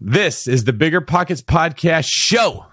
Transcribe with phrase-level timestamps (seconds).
[0.00, 2.66] This is the Bigger Pockets Podcast Show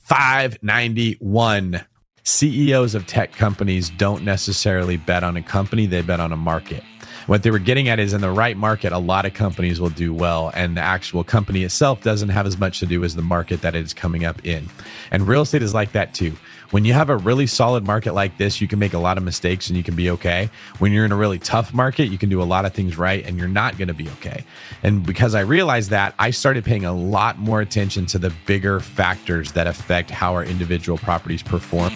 [0.00, 1.80] 591.
[2.22, 6.84] CEOs of tech companies don't necessarily bet on a company, they bet on a market.
[7.28, 9.88] What they were getting at is in the right market, a lot of companies will
[9.88, 13.22] do well, and the actual company itself doesn't have as much to do as the
[13.22, 14.68] market that it is coming up in.
[15.10, 16.36] And real estate is like that too.
[16.72, 19.22] When you have a really solid market like this, you can make a lot of
[19.22, 20.50] mistakes and you can be okay.
[20.80, 23.24] When you're in a really tough market, you can do a lot of things right
[23.24, 24.44] and you're not going to be okay.
[24.82, 28.80] And because I realized that, I started paying a lot more attention to the bigger
[28.80, 31.92] factors that affect how our individual properties perform.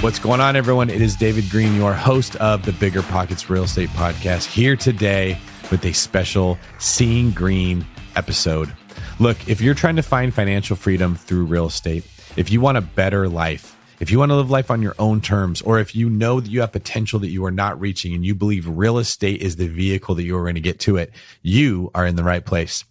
[0.00, 0.88] What's going on, everyone?
[0.88, 5.38] It is David Greene, your host of the Bigger Pockets Real Estate Podcast, here today
[5.70, 7.84] with a special Seeing Greene
[8.16, 8.72] episode.
[9.20, 12.04] Look, if you're trying to find financial freedom through real estate,
[12.36, 15.20] if you want a better life, if you want to live life on your own
[15.20, 18.26] terms, or if you know that you have potential that you are not reaching and
[18.26, 21.12] you believe real estate is the vehicle that you are going to get to it,
[21.42, 22.84] you are in the right place.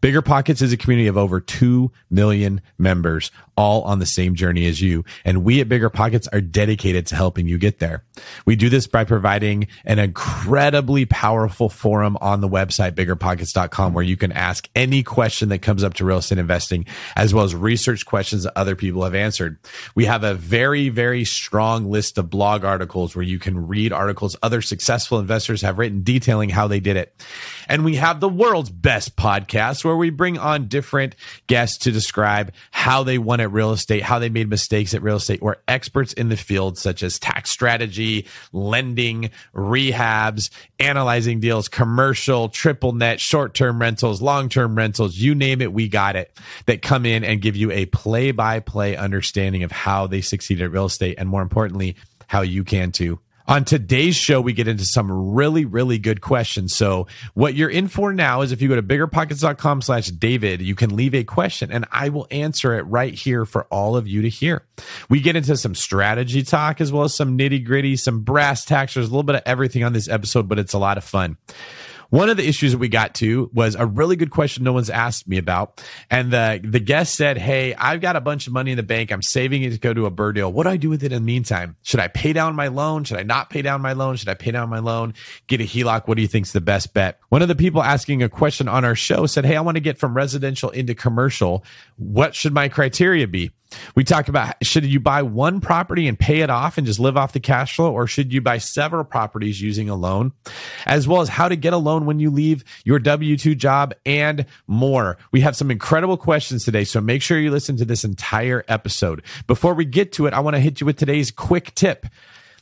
[0.00, 4.66] Bigger Pockets is a community of over 2 million members, all on the same journey
[4.66, 5.04] as you.
[5.24, 8.04] And we at Bigger Pockets are dedicated to helping you get there.
[8.46, 14.16] We do this by providing an incredibly powerful forum on the website, biggerpockets.com, where you
[14.16, 16.86] can ask any question that comes up to real estate investing,
[17.16, 19.58] as well as research questions that other people have answered.
[19.94, 24.36] We have a very, very strong list of blog articles where you can read articles
[24.42, 27.14] other successful investors have written detailing how they did it.
[27.68, 31.16] And we have the world's best podcast where we bring on different
[31.46, 35.16] guests to describe how they won at real estate, how they made mistakes at real
[35.16, 42.48] estate, or experts in the field such as tax strategy, lending, rehabs, analyzing deals, commercial,
[42.48, 46.82] triple net, short term rentals, long term rentals, you name it, we got it, that
[46.82, 50.72] come in and give you a play by play understanding of how they succeeded at
[50.72, 51.16] real estate.
[51.18, 53.20] And more importantly, how you can too.
[53.46, 56.76] On today's show, we get into some really, really good questions.
[56.76, 60.74] So what you're in for now is if you go to biggerpockets.com slash David, you
[60.74, 64.22] can leave a question and I will answer it right here for all of you
[64.22, 64.64] to hear.
[65.08, 68.94] We get into some strategy talk as well as some nitty gritty, some brass tacks.
[68.94, 71.36] There's a little bit of everything on this episode, but it's a lot of fun.
[72.12, 74.90] One of the issues that we got to was a really good question no one's
[74.90, 75.82] asked me about.
[76.10, 79.10] And the, the guest said, Hey, I've got a bunch of money in the bank.
[79.10, 80.52] I'm saving it to go to a BRRRR deal.
[80.52, 81.74] What do I do with it in the meantime?
[81.80, 83.04] Should I pay down my loan?
[83.04, 84.16] Should I not pay down my loan?
[84.16, 85.14] Should I pay down my loan?
[85.46, 86.06] Get a HELOC?
[86.06, 87.18] What do you think's the best bet?
[87.30, 89.80] One of the people asking a question on our show said, Hey, I want to
[89.80, 91.64] get from residential into commercial.
[91.96, 93.52] What should my criteria be?
[93.94, 97.16] We talk about should you buy one property and pay it off and just live
[97.16, 100.32] off the cash flow, or should you buy several properties using a loan,
[100.86, 103.94] as well as how to get a loan when you leave your W 2 job
[104.04, 105.18] and more.
[105.30, 109.22] We have some incredible questions today, so make sure you listen to this entire episode.
[109.46, 112.06] Before we get to it, I want to hit you with today's quick tip.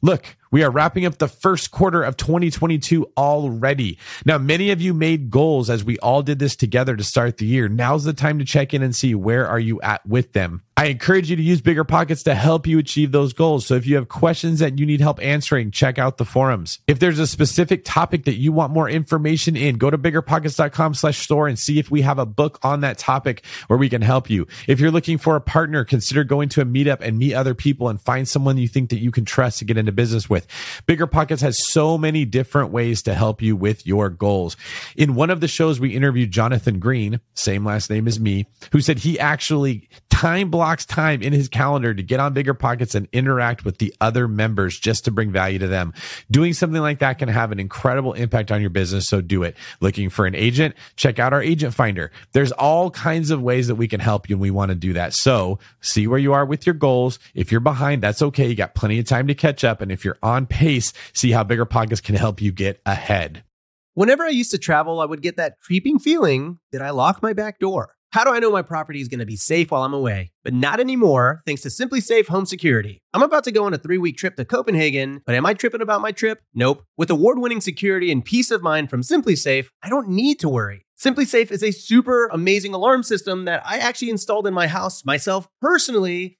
[0.02, 3.98] Look, we are wrapping up the first quarter of 2022 already.
[4.24, 7.46] Now, many of you made goals as we all did this together to start the
[7.46, 7.68] year.
[7.68, 10.62] Now's the time to check in and see where are you at with them.
[10.80, 13.66] I encourage you to use bigger pockets to help you achieve those goals.
[13.66, 16.78] So if you have questions that you need help answering, check out the forums.
[16.86, 21.18] If there's a specific topic that you want more information in, go to biggerpockets.com slash
[21.18, 24.30] store and see if we have a book on that topic where we can help
[24.30, 24.46] you.
[24.66, 27.90] If you're looking for a partner, consider going to a meetup and meet other people
[27.90, 30.39] and find someone you think that you can trust to get into business with.
[30.86, 34.56] Bigger Pockets has so many different ways to help you with your goals.
[34.96, 38.80] In one of the shows, we interviewed Jonathan Greene, same last name as me, who
[38.80, 39.88] said he actually
[40.20, 43.94] time blocks time in his calendar to get on Bigger Pockets and interact with the
[44.02, 45.94] other members just to bring value to them.
[46.30, 49.08] Doing something like that can have an incredible impact on your business.
[49.08, 49.56] So do it.
[49.80, 50.74] Looking for an agent?
[50.96, 52.12] Check out our agent finder.
[52.32, 54.92] There's all kinds of ways that we can help you and we want to do
[54.92, 55.14] that.
[55.14, 57.18] So see where you are with your goals.
[57.34, 58.46] If you're behind, that's okay.
[58.46, 59.80] You got plenty of time to catch up.
[59.80, 63.44] And if you're on pace, see how Bigger Pockets can help you get ahead.
[63.94, 67.32] Whenever I used to travel, I would get that creeping feeling that I locked my
[67.32, 67.94] back door.
[68.12, 70.32] How do I know my property is going to be safe while I'm away?
[70.42, 73.00] But not anymore, thanks to SimpliSafe Home Security.
[73.14, 75.80] I'm about to go on a three week trip to Copenhagen, but am I tripping
[75.80, 76.40] about my trip?
[76.52, 76.84] Nope.
[76.96, 80.86] With award winning security and peace of mind from SimpliSafe, I don't need to worry.
[80.98, 85.48] SimpliSafe is a super amazing alarm system that I actually installed in my house myself
[85.60, 86.39] personally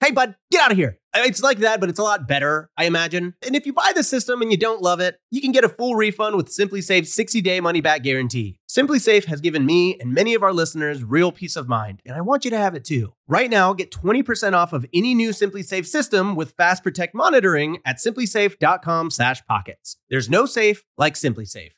[0.00, 0.98] hey, bud, get out of here.
[1.14, 3.34] It's like that, but it's a lot better, I imagine.
[3.44, 5.68] And if you buy the system and you don't love it, you can get a
[5.68, 8.58] full refund with SimpliSafe's 60 day money back guarantee.
[8.68, 12.20] SimpliSafe has given me and many of our listeners real peace of mind, and I
[12.20, 13.14] want you to have it too.
[13.26, 17.96] Right now, get 20% off of any new SimpliSafe system with Fast Protect monitoring at
[17.96, 19.96] simplisafe.com/pockets.
[20.10, 21.72] There's no safe like SimpliSafe.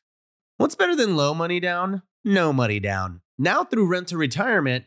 [0.57, 2.03] What's better than low money down?
[2.25, 3.21] No money down.
[3.39, 4.87] Now through Rent to Retirement,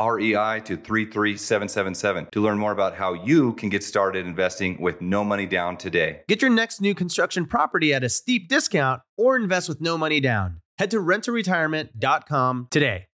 [0.00, 5.22] REI to 33777 to learn more about how you can get started investing with no
[5.22, 6.22] money down today.
[6.28, 10.20] Get your next new construction property at a steep discount or invest with no money
[10.20, 10.60] down.
[10.78, 13.06] Head to renttoretirement.com today.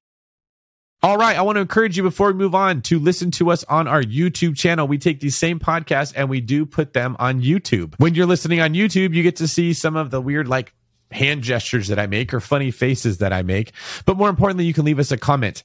[1.02, 1.36] All right.
[1.36, 4.02] I want to encourage you before we move on to listen to us on our
[4.02, 4.88] YouTube channel.
[4.88, 7.94] We take these same podcasts and we do put them on YouTube.
[7.98, 10.72] When you're listening on YouTube, you get to see some of the weird, like,
[11.12, 13.72] hand gestures that I make or funny faces that I make.
[14.04, 15.62] But more importantly, you can leave us a comment.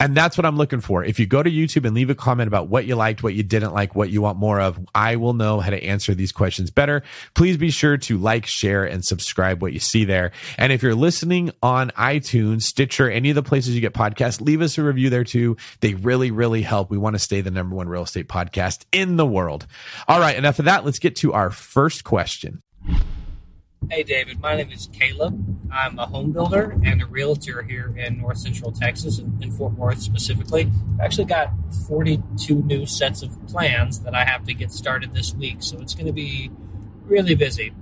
[0.00, 1.04] And that's what I'm looking for.
[1.04, 3.42] If you go to YouTube and leave a comment about what you liked, what you
[3.42, 6.70] didn't like, what you want more of, I will know how to answer these questions
[6.70, 7.02] better.
[7.34, 10.32] Please be sure to like, share, and subscribe what you see there.
[10.58, 14.60] And if you're listening on iTunes, Stitcher, any of the places you get podcasts, leave
[14.60, 15.56] us a review there too.
[15.80, 16.90] They really, really help.
[16.90, 19.66] We want to stay the number one real estate podcast in the world.
[20.08, 20.36] All right.
[20.36, 20.84] Enough of that.
[20.84, 22.60] Let's get to our first question.
[23.90, 24.40] Hey, David.
[24.40, 25.60] My name is Caleb.
[25.70, 30.00] I'm a home builder and a realtor here in North Central Texas, in Fort Worth
[30.00, 30.70] specifically.
[30.94, 31.50] I've actually got
[31.88, 35.94] 42 new sets of plans that I have to get started this week, so it's
[35.94, 36.50] going to be
[37.04, 37.74] really busy.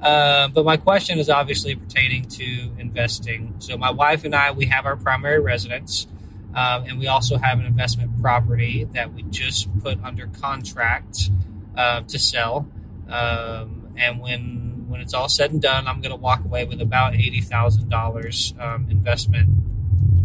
[0.00, 3.54] Uh, but my question is obviously pertaining to investing.
[3.58, 6.06] So, my wife and I, we have our primary residence,
[6.54, 11.30] um, and we also have an investment property that we just put under contract
[11.76, 12.68] uh, to sell.
[13.08, 16.80] Um, and when when it's all said and done, I'm going to walk away with
[16.80, 18.54] about eighty thousand um, dollars
[18.88, 19.50] investment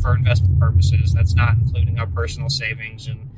[0.01, 1.11] for investment purposes.
[1.13, 3.29] That's not including our personal savings and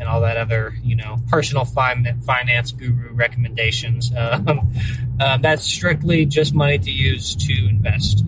[0.00, 4.10] and all that other you know personal finance guru recommendations.
[4.20, 4.72] Um,
[5.20, 8.24] uh, that's strictly just money to use to invest.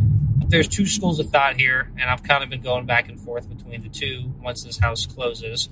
[0.49, 3.49] There's two schools of thought here, and I've kind of been going back and forth
[3.49, 5.69] between the two once this house closes.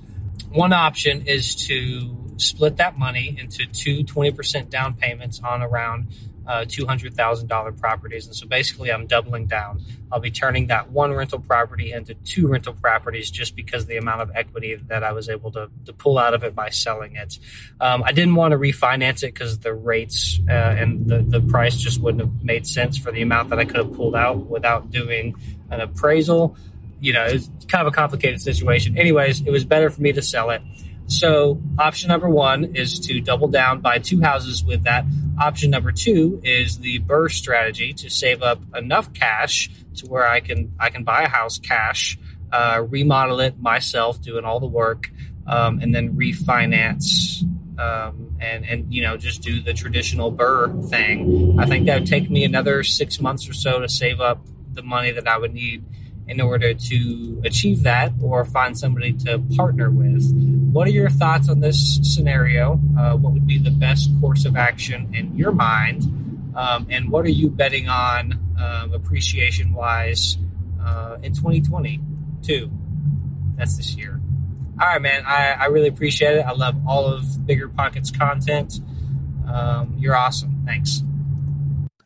[0.51, 6.07] One option is to split that money into two 20% down payments on around
[6.51, 8.27] uh, $200,000 properties.
[8.27, 9.81] And so basically, I'm doubling down.
[10.11, 14.19] I'll be turning that one rental property into two rental properties just because the amount
[14.19, 17.39] of equity that I was able to, to pull out of it by selling it.
[17.79, 21.77] Um, I didn't want to refinance it because the rates uh, and the, the price
[21.77, 24.91] just wouldn't have made sense for the amount that I could have pulled out without
[24.91, 25.35] doing
[25.69, 26.57] an appraisal.
[26.99, 28.97] You know, it's kind of a complicated situation.
[28.97, 30.61] Anyways, it was better for me to sell it.
[31.07, 35.05] So, option number one is to double down, buy two houses with that.
[35.39, 40.39] Option number two is the BRRRR strategy to save up enough cash to where I
[40.39, 42.17] can I can buy a house cash,
[42.51, 45.11] uh, remodel it myself, doing all the work,
[45.47, 47.43] um, and then refinance
[47.79, 51.57] um, and and you know just do the traditional BRRRR thing.
[51.59, 54.83] I think that would take me another six months or so to save up the
[54.83, 55.83] money that I would need
[56.27, 60.31] in order to achieve that or find somebody to partner with.
[60.71, 62.79] What are your thoughts on this scenario?
[62.97, 66.03] Uh, what would be the best course of action in your mind?
[66.55, 70.37] Um, and what are you betting on um, appreciation wise
[70.81, 72.71] uh, in 2022?
[73.57, 74.21] That's this year.
[74.79, 75.23] All right, man.
[75.25, 76.45] I, I really appreciate it.
[76.45, 78.79] I love all of Bigger Pockets content.
[79.47, 80.63] Um, you're awesome.
[80.65, 81.03] Thanks.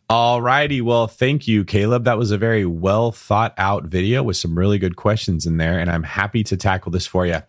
[0.07, 0.81] All righty.
[0.81, 2.03] Well, thank you, Caleb.
[2.03, 5.79] That was a very well thought out video with some really good questions in there,
[5.79, 7.41] and I'm happy to tackle this for you.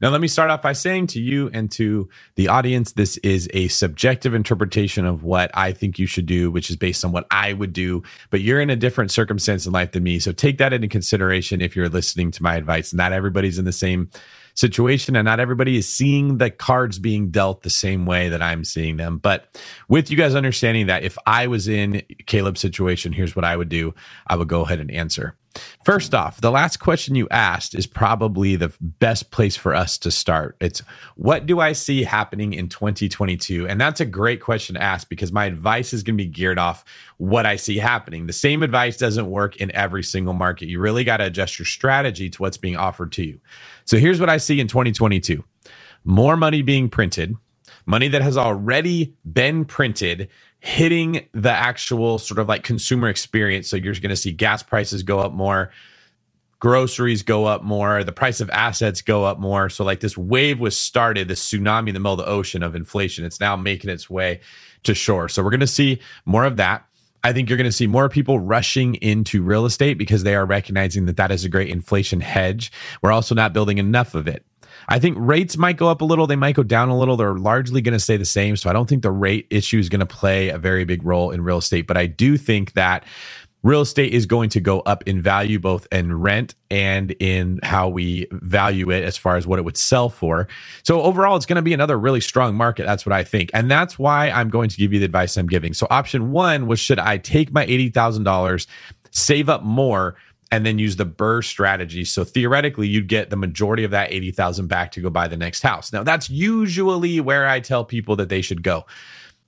[0.00, 3.48] Now, let me start off by saying to you and to the audience, this is
[3.54, 7.24] a subjective interpretation of what I think you should do, which is based on what
[7.30, 8.02] I would do.
[8.30, 10.18] But you're in a different circumstance in life than me.
[10.18, 12.92] So take that into consideration if you're listening to my advice.
[12.92, 14.10] Not everybody's in the same
[14.54, 18.64] situation and not everybody is seeing the cards being dealt the same way that I'm
[18.64, 19.18] seeing them.
[19.18, 23.56] But with you guys understanding that if I was in Caleb's situation, here's what I
[23.56, 23.94] would do.
[24.26, 25.36] I would go ahead and answer.
[25.84, 30.10] First off, the last question you asked is probably the best place for us to
[30.10, 30.56] start.
[30.60, 30.82] It's
[31.16, 33.66] what do I see happening in 2022?
[33.68, 36.58] And that's a great question to ask because my advice is going to be geared
[36.58, 36.84] off
[37.18, 38.26] what I see happening.
[38.26, 40.68] The same advice doesn't work in every single market.
[40.68, 43.40] You really got to adjust your strategy to what's being offered to you.
[43.84, 45.44] So here's what I see in 2022
[46.04, 47.36] more money being printed,
[47.86, 53.68] money that has already been printed hitting the actual sort of like consumer experience.
[53.68, 55.70] So you're going to see gas prices go up more,
[56.60, 59.68] groceries go up more, the price of assets go up more.
[59.68, 62.76] So like this wave was started, this tsunami in the middle of the ocean of
[62.76, 63.24] inflation.
[63.24, 64.40] It's now making its way
[64.84, 65.28] to shore.
[65.28, 66.86] So we're going to see more of that.
[67.24, 70.44] I think you're going to see more people rushing into real estate because they are
[70.44, 72.72] recognizing that that is a great inflation hedge.
[73.00, 74.44] We're also not building enough of it.
[74.88, 76.26] I think rates might go up a little.
[76.26, 77.16] They might go down a little.
[77.16, 78.56] They're largely going to stay the same.
[78.56, 81.30] So I don't think the rate issue is going to play a very big role
[81.30, 81.86] in real estate.
[81.86, 83.04] But I do think that
[83.62, 87.88] real estate is going to go up in value, both in rent and in how
[87.88, 90.48] we value it as far as what it would sell for.
[90.82, 92.84] So overall, it's going to be another really strong market.
[92.84, 93.50] That's what I think.
[93.54, 95.74] And that's why I'm going to give you the advice I'm giving.
[95.74, 98.66] So option one was should I take my $80,000,
[99.10, 100.16] save up more?
[100.52, 102.04] and then use the BRRRR strategy.
[102.04, 105.62] So theoretically, you'd get the majority of that 80,000 back to go buy the next
[105.62, 105.94] house.
[105.94, 108.84] Now, that's usually where I tell people that they should go.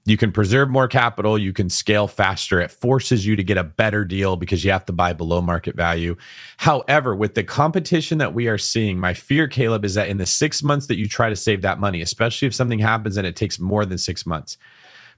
[0.06, 2.60] You can preserve more capital, you can scale faster.
[2.60, 5.76] It forces you to get a better deal because you have to buy below market
[5.76, 6.16] value.
[6.58, 10.26] However, with the competition that we are seeing, my fear, Caleb, is that in the
[10.26, 13.34] six months that you try to save that money, especially if something happens and it
[13.34, 14.58] takes more than six months,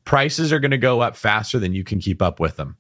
[0.05, 2.77] prices are going to go up faster than you can keep up with them.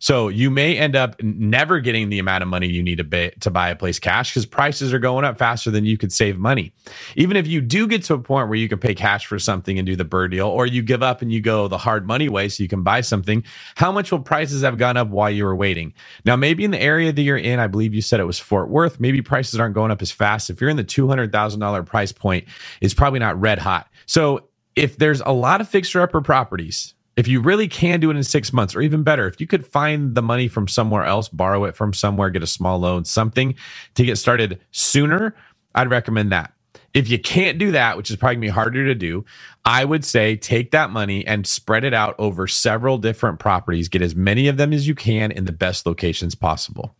[0.00, 3.32] So you may end up never getting the amount of money you need to, buy,
[3.40, 6.38] to buy a place cash because prices are going up faster than you could save
[6.38, 6.72] money.
[7.16, 9.78] Even if you do get to a point where you can pay cash for something
[9.78, 12.30] and do the BRRRR deal, or you give up and you go the hard money
[12.30, 15.44] way so you can buy something, how much will prices have gone up while you
[15.44, 15.92] were waiting?
[16.24, 18.70] Now, maybe in the area that you're in, I believe you said it was Fort
[18.70, 20.48] Worth, maybe prices aren't going up as fast.
[20.48, 22.46] If you're in the $200,000 price point,
[22.80, 23.86] it's probably not red hot.
[24.06, 28.16] So if there's a lot of fixer upper properties, if you really can do it
[28.16, 31.28] in six months, or even better, if you could find the money from somewhere else,
[31.28, 33.54] borrow it from somewhere, get a small loan, something
[33.94, 35.36] to get started sooner,
[35.74, 36.54] I'd recommend that.
[36.94, 39.26] If you can't do that, which is probably gonna be harder to do,
[39.66, 43.90] I would say take that money and spread it out over several different properties.
[43.90, 46.96] Get as many of them as you can in the best locations possible.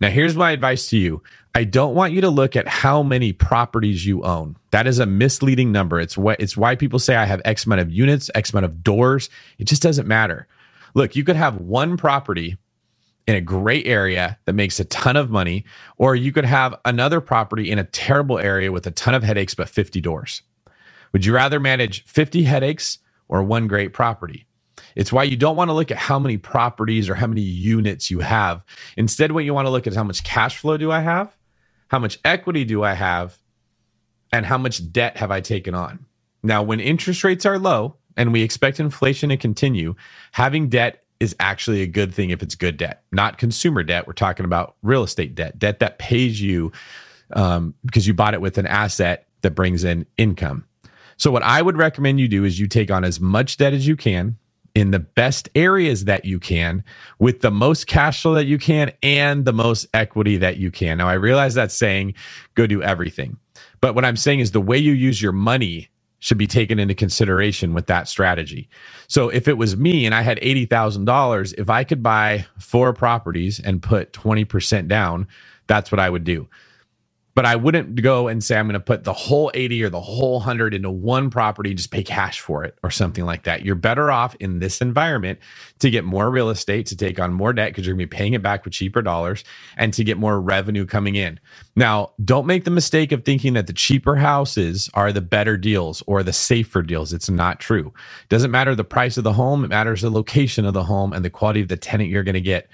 [0.00, 1.22] Now, here's my advice to you
[1.54, 4.56] I don't want you to look at how many properties you own.
[4.70, 6.00] That is a misleading number.
[6.00, 8.82] It's what it's why people say I have X amount of units, X amount of
[8.82, 9.28] doors.
[9.58, 10.46] It just doesn't matter.
[10.94, 12.56] Look, you could have one property
[13.26, 15.64] in a great area that makes a ton of money,
[15.98, 19.54] or you could have another property in a terrible area with a ton of headaches
[19.54, 20.42] but 50 doors.
[21.12, 24.46] Would you rather manage 50 headaches or one great property?
[24.96, 28.10] It's why you don't want to look at how many properties or how many units
[28.10, 28.62] you have.
[28.96, 31.34] Instead, what you want to look at is how much cash flow do I have?
[31.88, 33.38] How much equity do I have?
[34.32, 36.06] And how much debt have I taken on?
[36.42, 39.94] Now, when interest rates are low and we expect inflation to continue,
[40.32, 44.06] having debt is actually a good thing if it's good debt, not consumer debt.
[44.06, 46.72] We're talking about real estate debt, debt that pays you
[47.32, 50.64] um, because you bought it with an asset that brings in income.
[51.16, 53.86] So, what I would recommend you do is you take on as much debt as
[53.86, 54.38] you can
[54.74, 56.84] in the best areas that you can
[57.18, 60.98] with the most cash flow that you can and the most equity that you can.
[60.98, 62.14] Now, I realize that's saying
[62.54, 63.38] go do everything.
[63.80, 65.88] But what I'm saying is the way you use your money
[66.20, 68.68] should be taken into consideration with that strategy.
[69.08, 73.60] So if it was me and I had $80,000, if I could buy four properties
[73.60, 75.28] and put 20% down,
[75.66, 76.48] that's what I would do.
[77.34, 80.00] But I wouldn't go and say I'm going to put the whole 80 or the
[80.00, 83.64] whole 100 into one property and just pay cash for it or something like that.
[83.64, 85.38] You're better off in this environment
[85.78, 88.16] to get more real estate, to take on more debt because you're going to be
[88.16, 89.44] paying it back with cheaper dollars
[89.76, 91.38] and to get more revenue coming in.
[91.76, 96.02] Now, don't make the mistake of thinking that the cheaper houses are the better deals
[96.06, 97.12] or the safer deals.
[97.12, 97.92] It's not true.
[98.22, 101.12] It doesn't matter the price of the home, it matters the location of the home
[101.12, 102.68] and the quality of the tenant you're going to get.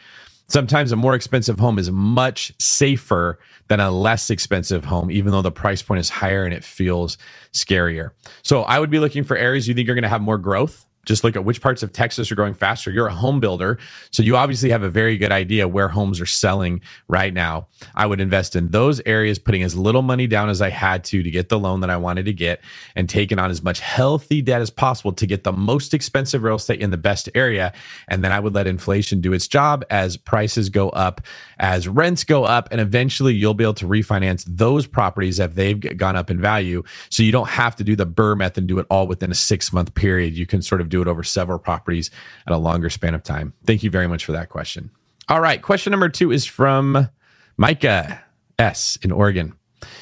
[0.48, 3.38] Sometimes a more expensive home is much safer
[3.68, 7.18] than a less expensive home, even though the price point is higher and it feels
[7.52, 8.10] scarier.
[8.42, 10.85] So I would be looking for areas you think are going to have more growth
[11.06, 12.90] just look at which parts of Texas are growing faster.
[12.90, 13.78] You're a home builder,
[14.10, 17.68] so you obviously have a very good idea where homes are selling right now.
[17.94, 21.22] I would invest in those areas, putting as little money down as I had to
[21.22, 22.60] to get the loan that I wanted to get
[22.94, 26.56] and taking on as much healthy debt as possible to get the most expensive real
[26.56, 27.72] estate in the best area.
[28.08, 31.20] And then I would let inflation do its job as prices go up,
[31.58, 35.78] as rents go up, and eventually you'll be able to refinance those properties if they've
[35.96, 36.82] gone up in value.
[37.10, 39.34] So you don't have to do the BRRRR method and do it all within a
[39.34, 40.36] six month period.
[40.36, 42.10] You can sort of do do it over several properties
[42.46, 43.52] at a longer span of time?
[43.64, 44.90] Thank you very much for that question.
[45.28, 45.60] All right.
[45.60, 47.08] Question number two is from
[47.56, 48.22] Micah
[48.58, 48.96] S.
[49.02, 49.54] in Oregon.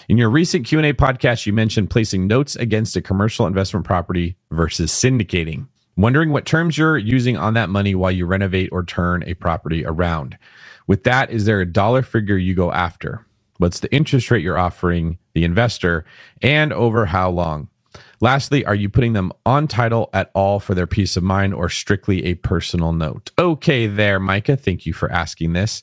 [0.08, 4.92] In your recent Q&A podcast, you mentioned placing notes against a commercial investment property versus
[4.92, 5.66] syndicating.
[5.96, 9.84] Wondering what terms you're using on that money while you renovate or turn a property
[9.84, 10.36] around.
[10.86, 13.24] With that, is there a dollar figure you go after?
[13.58, 16.04] What's the interest rate you're offering the investor
[16.42, 17.68] and over how long?
[18.24, 21.68] Lastly, are you putting them on title at all for their peace of mind or
[21.68, 23.30] strictly a personal note?
[23.38, 24.56] Okay, there, Micah.
[24.56, 25.82] Thank you for asking this.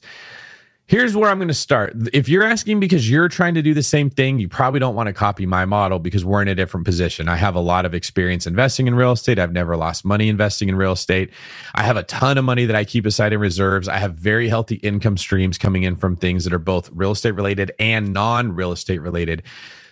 [0.88, 1.94] Here's where I'm going to start.
[2.14, 5.06] If you're asking because you're trying to do the same thing, you probably don't want
[5.06, 7.30] to copy my model because we're in a different position.
[7.30, 9.38] I have a lot of experience investing in real estate.
[9.38, 11.30] I've never lost money investing in real estate.
[11.76, 13.88] I have a ton of money that I keep aside in reserves.
[13.88, 17.36] I have very healthy income streams coming in from things that are both real estate
[17.36, 19.44] related and non real estate related.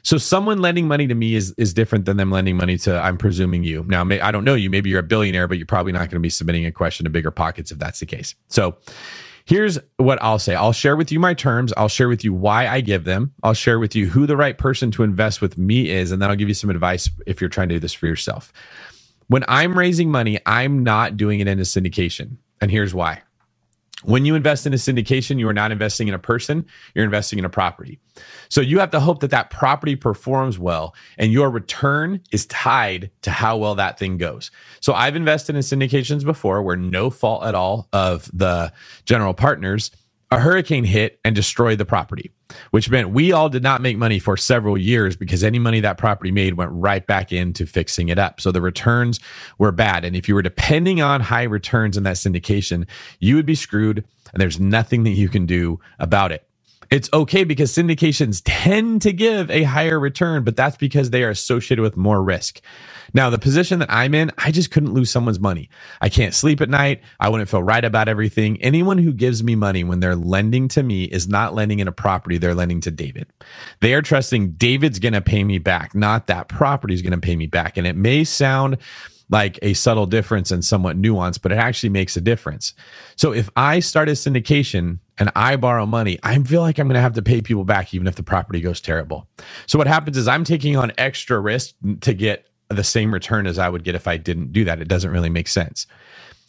[0.04, 3.18] So someone lending money to me is is different than them lending money to I'm
[3.18, 3.84] presuming you.
[3.88, 4.70] Now may, I don't know you.
[4.70, 7.10] Maybe you're a billionaire, but you're probably not going to be submitting a question to
[7.10, 8.36] bigger pockets if that's the case.
[8.48, 8.78] So
[9.46, 10.56] here's what I'll say.
[10.56, 11.74] I'll share with you my terms.
[11.76, 13.34] I'll share with you why I give them.
[13.44, 16.30] I'll share with you who the right person to invest with me is, and then
[16.30, 18.54] I'll give you some advice if you're trying to do this for yourself.
[19.28, 22.38] When I'm raising money, I'm not doing it in a syndication.
[22.62, 23.22] And here's why.
[24.04, 27.38] When you invest in a syndication, you are not investing in a person, you're investing
[27.38, 28.00] in a property.
[28.48, 33.12] So you have to hope that that property performs well and your return is tied
[33.24, 34.52] to how well that thing goes.
[34.80, 38.72] So I've invested in syndications before where no fault at all of the
[39.06, 39.92] general partners
[40.32, 42.32] a hurricane hit and destroyed the property,
[42.72, 45.98] which meant we all did not make money for several years because any money that
[45.98, 48.40] property made went right back into fixing it up.
[48.40, 49.20] So the returns
[49.58, 50.06] were bad.
[50.06, 52.88] And if you were depending on high returns in that syndication,
[53.20, 56.49] you would be screwed and there's nothing that you can do about it.
[56.92, 61.30] It's okay because syndications tend to give a higher return, but that's because they are
[61.30, 62.62] associated with more risk.
[63.14, 65.70] Now, the position that I'm in, I just couldn't lose someone's money.
[66.02, 67.02] I can't sleep at night.
[67.20, 68.62] I wouldn't feel right about everything.
[68.62, 71.92] Anyone who gives me money when they're lending to me is not lending in a
[71.94, 73.28] property, they're lending to David.
[73.82, 77.20] They are trusting David's going to pay me back, not that property is going to
[77.20, 77.78] pay me back.
[77.78, 78.78] And it may sound
[79.30, 82.74] like a subtle difference and somewhat nuanced, but it actually makes a difference.
[83.16, 86.96] So if I start a syndication and I borrow money, I feel like I'm going
[86.96, 89.28] to have to pay people back even if the property goes terrible.
[89.68, 93.60] So what happens is I'm taking on extra risk to get the same return as
[93.60, 94.80] I would get if I didn't do that.
[94.82, 95.86] It doesn't really make sense.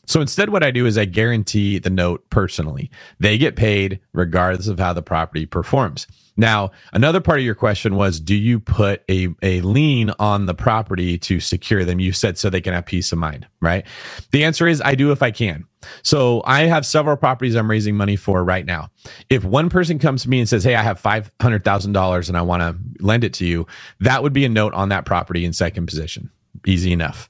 [0.07, 2.91] So instead, what I do is I guarantee the note personally.
[3.21, 6.07] They get paid regardless of how the property performs.
[6.41, 10.55] Now, another part of your question was do you put a, a lien on the
[10.55, 12.01] property to secure them?
[12.01, 13.87] You said so they can have peace of mind, right?
[14.31, 15.67] The answer is I do if I can.
[16.03, 18.89] So I have several properties I'm raising money for right now.
[19.29, 22.63] If one person comes to me and says, Hey, I have $500,000 and I want
[22.63, 23.67] to lend it to you,
[24.01, 26.31] that would be a note on that property in second position.
[26.67, 27.29] Easy enough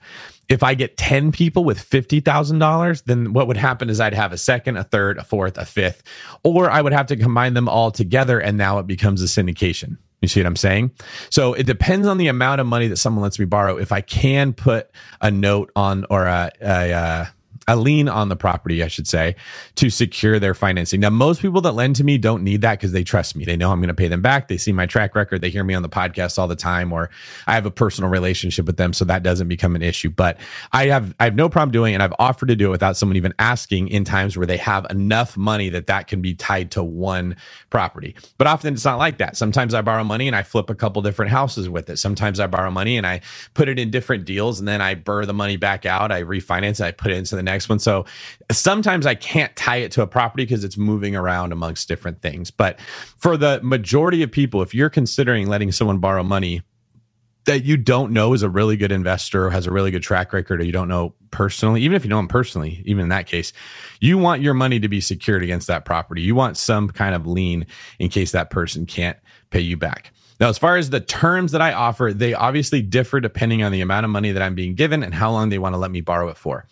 [0.50, 4.36] if I get 10 people with $50,000, then what would happen is I'd have a
[4.36, 6.02] second, a third, a fourth, a fifth,
[6.42, 9.96] or I would have to combine them all together and now it becomes a syndication.
[10.20, 10.90] You see what I'm saying?
[11.30, 13.78] So it depends on the amount of money that someone lets me borrow.
[13.78, 17.32] If I can put a note on or a, a, a
[17.70, 19.36] a lien on the property, I should say,
[19.76, 21.00] to secure their financing.
[21.00, 23.44] Now, most people that lend to me don't need that because they trust me.
[23.44, 24.48] They know I'm going to pay them back.
[24.48, 25.40] They see my track record.
[25.40, 27.10] They hear me on the podcast all the time, or
[27.46, 30.10] I have a personal relationship with them, so that doesn't become an issue.
[30.10, 30.38] But
[30.72, 32.96] I have I have no problem doing, it, and I've offered to do it without
[32.96, 36.72] someone even asking in times where they have enough money that that can be tied
[36.72, 37.36] to one
[37.70, 38.16] property.
[38.36, 39.36] But often it's not like that.
[39.36, 41.98] Sometimes I borrow money and I flip a couple different houses with it.
[41.98, 43.20] Sometimes I borrow money and I
[43.54, 46.10] put it in different deals, and then I BRRRR the money back out.
[46.10, 46.80] I refinance.
[46.80, 47.78] I put it into the next next one.
[47.78, 48.06] So
[48.50, 52.50] sometimes I can't tie it to a property because it's moving around amongst different things.
[52.50, 52.80] But
[53.18, 56.62] for the majority of people, if you're considering letting someone borrow money,
[57.44, 60.32] that you don't know is a really good investor or has a really good track
[60.32, 63.26] record or you don't know personally, even if you know them personally, even in that
[63.26, 63.52] case,
[64.00, 66.22] you want your money to be secured against that property.
[66.22, 67.66] You want some kind of lien
[67.98, 69.18] in case that person can't
[69.50, 70.12] pay you back.
[70.40, 73.82] Now, as far as the terms that I offer, they obviously differ depending on the
[73.82, 76.00] amount of money that I'm being given and how long they want to let me
[76.00, 76.66] borrow it for.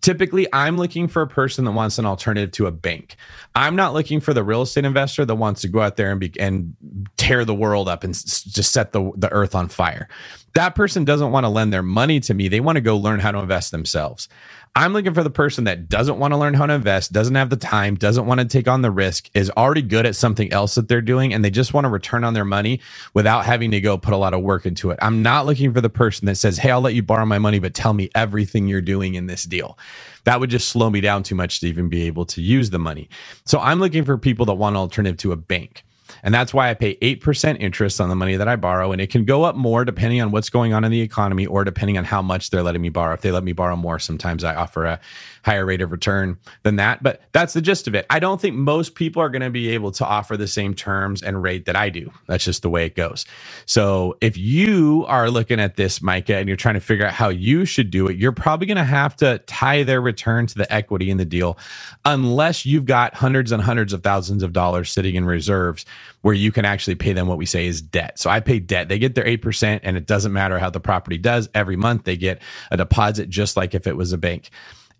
[0.00, 3.16] Typically, I'm looking for a person that wants an alternative to a bank.
[3.54, 6.18] I'm not looking for the real estate investor that wants to go out there and
[6.18, 6.74] be, and
[7.18, 10.08] tear the world up and s- just set the the earth on fire.
[10.54, 12.48] That person doesn't want to lend their money to me.
[12.48, 14.28] They want to go learn how to invest themselves.
[14.76, 17.50] I'm looking for the person that doesn't want to learn how to invest, doesn't have
[17.50, 20.76] the time, doesn't want to take on the risk, is already good at something else
[20.76, 22.80] that they're doing, and they just want to return on their money
[23.12, 24.98] without having to go put a lot of work into it.
[25.02, 27.58] I'm not looking for the person that says, Hey, I'll let you borrow my money,
[27.58, 29.76] but tell me everything you're doing in this deal.
[30.22, 32.78] That would just slow me down too much to even be able to use the
[32.78, 33.08] money.
[33.46, 35.84] So I'm looking for people that want an alternative to a bank.
[36.22, 38.92] And that's why I pay 8% interest on the money that I borrow.
[38.92, 41.64] And it can go up more depending on what's going on in the economy or
[41.64, 43.14] depending on how much they're letting me borrow.
[43.14, 45.00] If they let me borrow more, sometimes I offer a
[45.44, 47.02] higher rate of return than that.
[47.02, 48.06] But that's the gist of it.
[48.10, 51.22] I don't think most people are going to be able to offer the same terms
[51.22, 52.12] and rate that I do.
[52.26, 53.24] That's just the way it goes.
[53.66, 57.28] So if you are looking at this, Micah, and you're trying to figure out how
[57.28, 60.70] you should do it, you're probably going to have to tie their return to the
[60.72, 61.58] equity in the deal
[62.04, 65.84] unless you've got hundreds and hundreds of thousands of dollars sitting in reserves
[66.22, 68.18] where you can actually pay them what we say is debt.
[68.18, 68.88] So I pay debt.
[68.88, 71.48] They get their 8% and it doesn't matter how the property does.
[71.54, 74.50] Every month they get a deposit just like if it was a bank.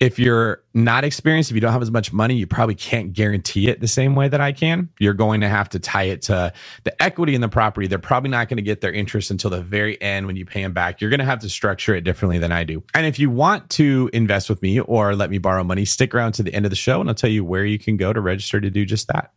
[0.01, 3.69] If you're not experienced, if you don't have as much money, you probably can't guarantee
[3.69, 4.89] it the same way that I can.
[4.99, 7.87] You're going to have to tie it to the equity in the property.
[7.87, 10.63] They're probably not going to get their interest until the very end when you pay
[10.63, 11.03] them back.
[11.03, 12.83] You're going to have to structure it differently than I do.
[12.95, 16.33] And if you want to invest with me or let me borrow money, stick around
[16.33, 18.23] to the end of the show and I'll tell you where you can go to
[18.23, 19.33] register to do just that.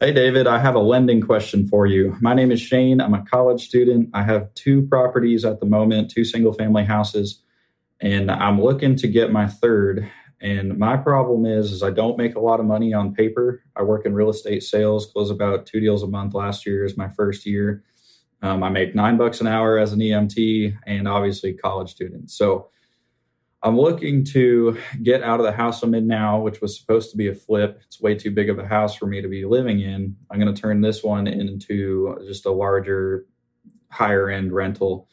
[0.00, 2.16] Hey, David, I have a lending question for you.
[2.22, 2.98] My name is Shane.
[2.98, 4.08] I'm a college student.
[4.14, 7.42] I have two properties at the moment, two single family houses,
[8.02, 10.10] and I'm looking to get my third.
[10.40, 13.62] And my problem is, is I don't make a lot of money on paper.
[13.76, 16.96] I work in real estate sales, close about two deals a month last year is
[16.96, 17.84] my first year.
[18.42, 22.28] Um, I make nine bucks an hour as an EMT and obviously college student.
[22.28, 22.70] So
[23.62, 27.16] I'm looking to get out of the house I'm in now, which was supposed to
[27.16, 27.80] be a flip.
[27.84, 30.16] It's way too big of a house for me to be living in.
[30.28, 33.26] I'm going to turn this one into just a larger,
[33.90, 35.06] higher end rental.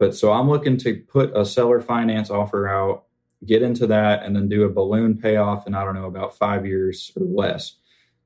[0.00, 3.04] But so I'm looking to put a seller finance offer out,
[3.44, 6.66] get into that, and then do a balloon payoff in, I don't know, about five
[6.66, 7.76] years or less.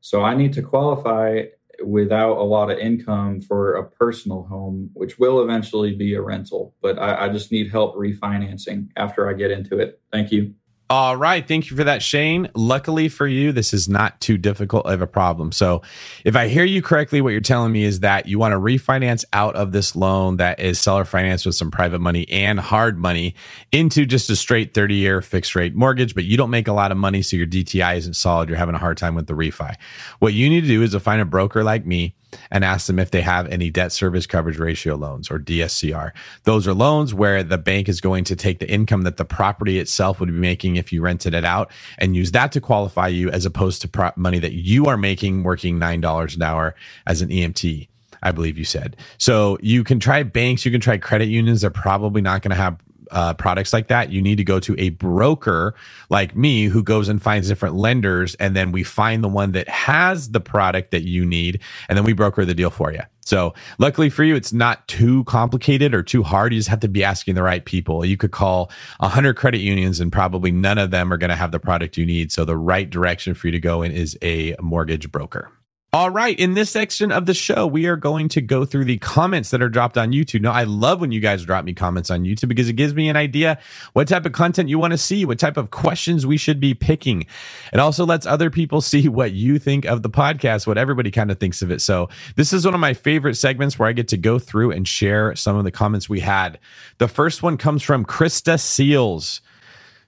[0.00, 1.46] So I need to qualify
[1.84, 6.76] without a lot of income for a personal home, which will eventually be a rental.
[6.80, 10.00] But I, I, just need help refinancing after I get into it.
[10.12, 10.54] Thank you.
[10.90, 11.46] All right.
[11.46, 12.50] Thank you for that, Shane.
[12.54, 15.50] Luckily for you, this is not too difficult of a problem.
[15.50, 15.80] So,
[16.26, 19.24] if I hear you correctly, what you're telling me is that you want to refinance
[19.32, 23.34] out of this loan that is seller finance with some private money and hard money
[23.72, 26.92] into just a straight 30 year fixed rate mortgage, but you don't make a lot
[26.92, 27.22] of money.
[27.22, 28.50] So, your DTI isn't solid.
[28.50, 29.76] You're having a hard time with the refi.
[30.18, 32.14] What you need to do is to find a broker like me
[32.50, 36.12] and ask them if they have any debt service coverage ratio loans or DSCR.
[36.44, 39.78] Those are loans where the bank is going to take the income that the property
[39.78, 43.30] itself would be making if you rented it out and use that to qualify you
[43.30, 46.74] as opposed to pro- money that you are making working $9 an hour
[47.06, 47.88] as an EMT.
[48.22, 48.96] I believe you said.
[49.18, 51.60] So you can try banks, you can try credit unions.
[51.60, 52.78] They're probably not going to have
[53.10, 55.74] uh, products like that, you need to go to a broker
[56.10, 58.34] like me who goes and finds different lenders.
[58.36, 61.60] And then we find the one that has the product that you need.
[61.88, 63.00] And then we broker the deal for you.
[63.20, 66.52] So luckily for you, it's not too complicated or too hard.
[66.52, 68.04] You just have to be asking the right people.
[68.04, 71.36] You could call a hundred credit unions and probably none of them are going to
[71.36, 72.32] have the product you need.
[72.32, 75.50] So the right direction for you to go in is a mortgage broker.
[75.94, 76.36] All right.
[76.36, 79.62] In this section of the show, we are going to go through the comments that
[79.62, 80.40] are dropped on YouTube.
[80.40, 83.08] Now, I love when you guys drop me comments on YouTube because it gives me
[83.08, 83.60] an idea
[83.92, 86.74] what type of content you want to see, what type of questions we should be
[86.74, 87.26] picking.
[87.72, 91.30] It also lets other people see what you think of the podcast, what everybody kind
[91.30, 91.80] of thinks of it.
[91.80, 94.88] So, this is one of my favorite segments where I get to go through and
[94.88, 96.58] share some of the comments we had.
[96.98, 99.42] The first one comes from Krista Seals.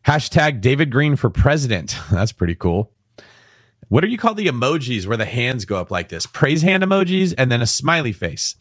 [0.04, 1.96] Hashtag David Greene for president.
[2.10, 2.90] That's pretty cool.
[3.88, 6.26] What are you call the emojis where the hands go up like this?
[6.26, 8.56] Praise hand emojis and then a smiley face.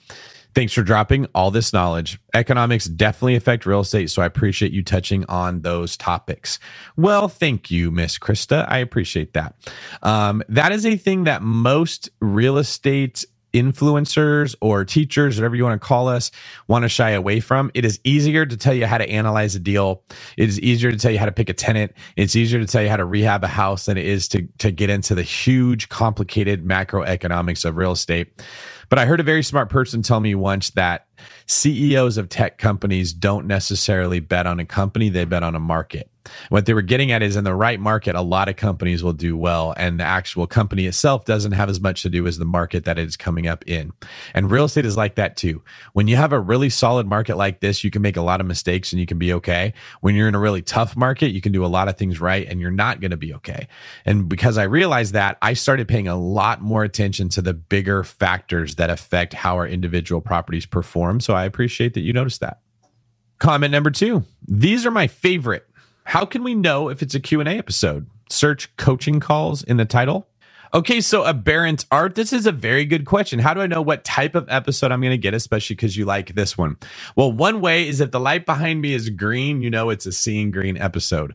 [0.54, 2.18] Thanks for dropping all this knowledge.
[2.34, 6.60] Economics definitely affect real estate, so I appreciate you touching on those topics.
[6.96, 8.66] Well, thank you, Miss Krista.
[8.70, 9.56] I appreciate that.
[10.02, 15.82] Um, that is a thing that most real estate influencers or teachers, whatever you want
[15.82, 16.30] to call us,
[16.68, 17.72] want to shy away from.
[17.74, 20.04] It is easier to tell you how to analyze a deal.
[20.38, 21.94] It is easier to tell you how to pick a tenant.
[22.18, 24.72] It's easier to tell you how to rehab a house than it is to, to
[24.72, 28.44] get into the huge, complicated macroeconomics of real estate.
[28.89, 31.08] But I heard a very smart person tell me once that
[31.48, 36.10] CEOs of tech companies don't necessarily bet on a company, they bet on a market.
[36.50, 39.14] What they were getting at is in the right market, a lot of companies will
[39.14, 42.46] do well, and the actual company itself doesn't have as much to do as the
[42.46, 43.94] market that it's coming up in.
[44.34, 45.62] And real estate is like that too.
[45.94, 48.48] When you have a really solid market like this, you can make a lot of
[48.48, 49.74] mistakes and you can be okay.
[50.02, 52.48] When you're in a really tough market, you can do a lot of things right
[52.48, 53.68] and you're not going to be okay.
[54.06, 58.04] And because I realized that, I started paying a lot more attention to the bigger
[58.04, 61.14] factors that affect how our individual properties perform.
[61.19, 62.60] So I appreciate that you noticed that.
[63.39, 64.23] Comment number two.
[64.47, 65.67] These are my favorite.
[66.04, 68.08] How can we know if it's a Q&A episode?
[68.30, 70.28] Search coaching calls in the title.
[70.73, 72.15] Okay, so aberrant art.
[72.15, 73.39] This is a very good question.
[73.39, 76.06] How do I know what type of episode I'm going to get, especially because you
[76.06, 76.78] like this one?
[77.15, 80.12] Well, one way is if the light behind me is green, you know it's a
[80.12, 81.34] seeing Greene episode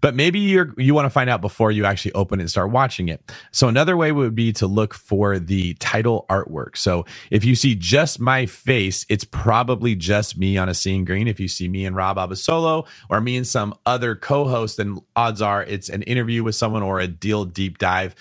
[0.00, 2.70] but maybe you're you want to find out before you actually open it and start
[2.70, 3.22] watching it.
[3.52, 6.76] So another way would be to look for the title artwork.
[6.76, 11.28] So if you see just my face, it's probably just me on a seeing Greene.
[11.28, 15.42] If you see me and Rob Abasolo or me and some other co-host, then odds
[15.42, 18.14] are it's an interview with someone or a deal deep dive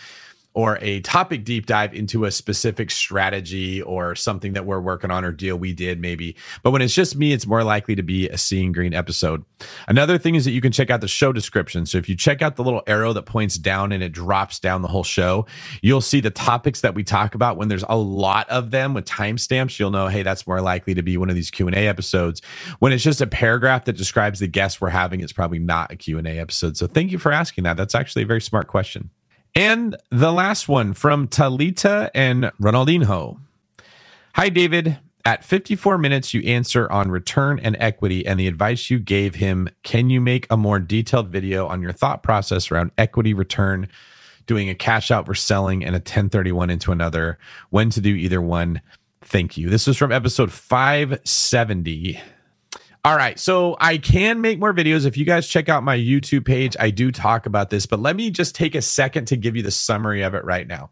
[0.57, 5.23] or a topic deep dive into a specific strategy or something that we're working on
[5.23, 6.35] or deal we did maybe.
[6.63, 9.45] But when it's just me, it's more likely to be a seeing Greene episode.
[9.87, 11.85] Another thing is that you can check out the show description.
[11.85, 14.81] So if you check out the little arrow that points down and it drops down
[14.81, 15.45] the whole show,
[15.83, 17.57] you'll see the topics that we talk about.
[17.57, 21.03] When there's a lot of them with timestamps, you'll know, hey, that's more likely to
[21.03, 22.41] be one of these Q&A episodes.
[22.79, 25.95] When it's just a paragraph that describes the guest we're having, it's probably not a
[25.95, 26.77] Q&A episode.
[26.77, 27.77] So thank you for asking that.
[27.77, 29.11] That's actually a very smart question.
[29.57, 33.39] And the last one from Talita and Ronaldinho.
[34.35, 34.99] Hi, David.
[35.25, 39.67] At 54 minutes, you answer on return and equity and the advice you gave him.
[39.81, 43.89] Can you make a more detailed video on your thought process around equity return,
[44.45, 47.39] doing a cash out for selling and a 1031 into another?
[47.71, 48.79] When to do either one?
[49.21, 49.71] Thank you.
[49.71, 52.21] This was from episode 570.
[53.05, 53.39] All right.
[53.39, 55.05] So I can make more videos.
[55.05, 58.15] If you guys check out my YouTube page, I do talk about this, but let
[58.15, 60.91] me just take a second to give you the summary of it right now.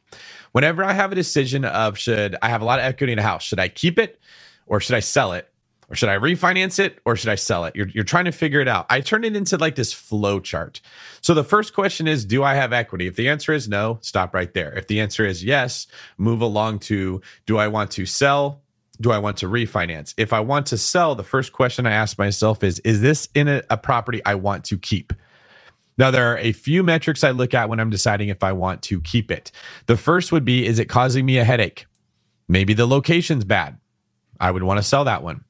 [0.54, 3.24] Whenever I have a decision of should I have a lot of equity in a
[3.24, 4.20] house, should I keep it
[4.66, 5.50] or should I sell it?
[5.90, 7.76] Or should I refinance it or should I sell it?
[7.76, 8.88] You're, you're trying to figure it out.
[8.90, 10.82] I turn it into like this flow chart.
[11.22, 13.08] So the first question is Do I have equity?
[13.08, 14.74] If the answer is no, stop right there.
[14.74, 15.86] If the answer is yes,
[16.18, 18.64] move along to Do I want to sell
[18.96, 20.14] do I want to refinance?
[20.18, 23.48] If I want to sell, the first question I ask myself is Is this in
[23.48, 25.14] a, a, property I want to keep?
[25.98, 28.82] Now, there are a few metrics I look at when I'm deciding if I want
[28.84, 29.52] to keep it.
[29.86, 31.86] The first would be Is it causing me a headache?
[32.48, 33.78] Maybe the location's bad.
[34.40, 35.44] I would want to sell that one.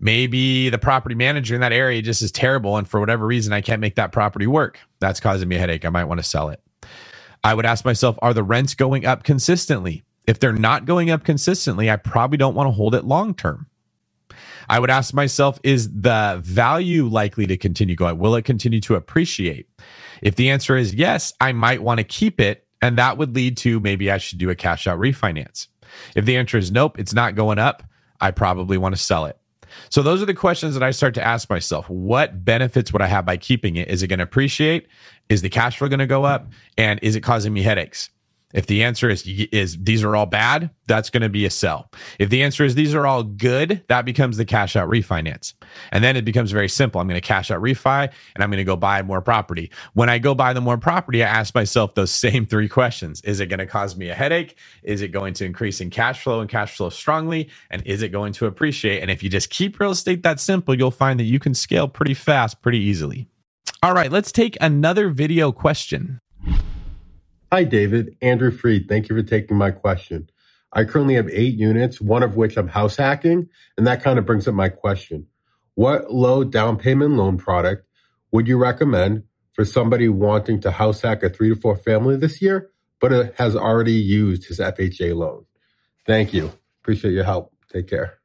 [0.00, 2.76] Maybe the property manager in that area just is terrible.
[2.76, 4.78] And for whatever reason, I can't make that property work.
[5.00, 5.84] That's causing me a headache.
[5.84, 6.60] I might want to sell it.
[7.42, 10.03] I would ask myself Are the rents going up consistently?
[10.26, 13.66] If they're not going up consistently, I probably don't want to hold it long term.
[14.68, 18.18] I would ask myself, is the value likely to continue going?
[18.18, 19.68] Will it continue to appreciate?
[20.22, 22.66] If the answer is yes, I might want to keep it.
[22.80, 25.68] And that would lead to maybe I should do a cash out refinance.
[26.14, 27.82] If the answer is nope, it's not going up,
[28.20, 29.38] I probably want to sell it.
[29.88, 31.88] So those are the questions that I start to ask myself.
[31.88, 33.88] What benefits would I have by keeping it?
[33.88, 34.86] Is it going to appreciate?
[35.28, 36.50] Is the cash flow going to go up?
[36.76, 38.10] And is it causing me headaches?
[38.54, 41.90] If the answer is is these are all bad, that's going to be a sell.
[42.18, 45.52] If the answer is these are all good, that becomes the cash out refinance.
[45.90, 47.00] And then it becomes very simple.
[47.00, 49.70] I'm going to cash out refi and I'm going to go buy more property.
[49.94, 53.20] When I go buy the more property, I ask myself those same three questions.
[53.22, 54.56] Is it going to cause me a headache?
[54.84, 57.50] Is it going to increase in cash flow and cash flow strongly?
[57.70, 59.02] And is it going to appreciate?
[59.02, 61.88] And if you just keep real estate that simple, you'll find that you can scale
[61.88, 63.28] pretty fast, pretty easily.
[63.82, 66.20] All right, let's take another video question.
[67.54, 68.16] Hi, David.
[68.20, 68.88] Andrew Freed.
[68.88, 70.28] Thank you for taking my question.
[70.72, 74.26] I currently have eight units, one of which I'm house hacking, and that kind of
[74.26, 75.28] brings up my question.
[75.76, 77.86] What low down payment loan product
[78.32, 82.42] would you recommend for somebody wanting to house hack a three to four family this
[82.42, 85.44] year, but has already used his FHA loan?
[86.08, 86.50] Thank you.
[86.82, 87.54] Appreciate your help.
[87.72, 88.18] Take care.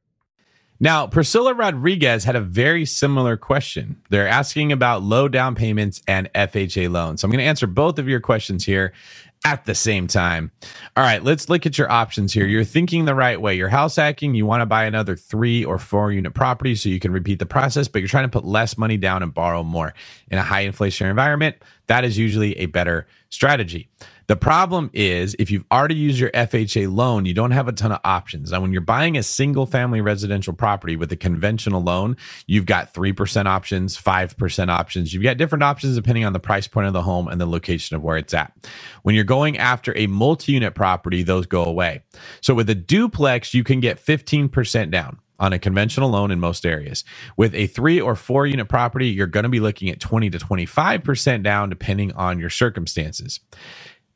[0.81, 4.01] Now, Priscilla Rodriguez had a very similar question.
[4.09, 7.19] They're asking about low down payments and FHA loans.
[7.19, 8.93] So I'm going to answer both of your questions here
[9.43, 10.51] at the same time.
[10.95, 12.45] All right, let's look at your options here.
[12.45, 13.55] You're thinking the right way.
[13.55, 14.35] You're house hacking.
[14.35, 17.45] You want to buy another three or four unit property so you can repeat the
[17.45, 19.93] process, but you're trying to put less money down and borrow more.
[20.29, 23.89] In a high inflationary environment, that is usually a better strategy.
[24.29, 27.91] The problem is if you've already used your FHA loan, you don't have a ton
[27.91, 28.51] of options.
[28.51, 32.15] Now, when you're buying a single family residential property with a conventional loan,
[32.45, 35.15] you've got 3% options, 5% options.
[35.15, 37.95] You've got different options depending on the price point of the home and the location
[37.95, 38.53] of where it's at.
[39.01, 42.03] When you're going after a multi unit property, those go away.
[42.39, 46.65] So with a duplex, you can get 15% down on a conventional loan in most
[46.65, 47.03] areas.
[47.37, 50.37] With a three or four unit property, you're going to be looking at 20 to
[50.37, 53.39] 25% down depending on your circumstances.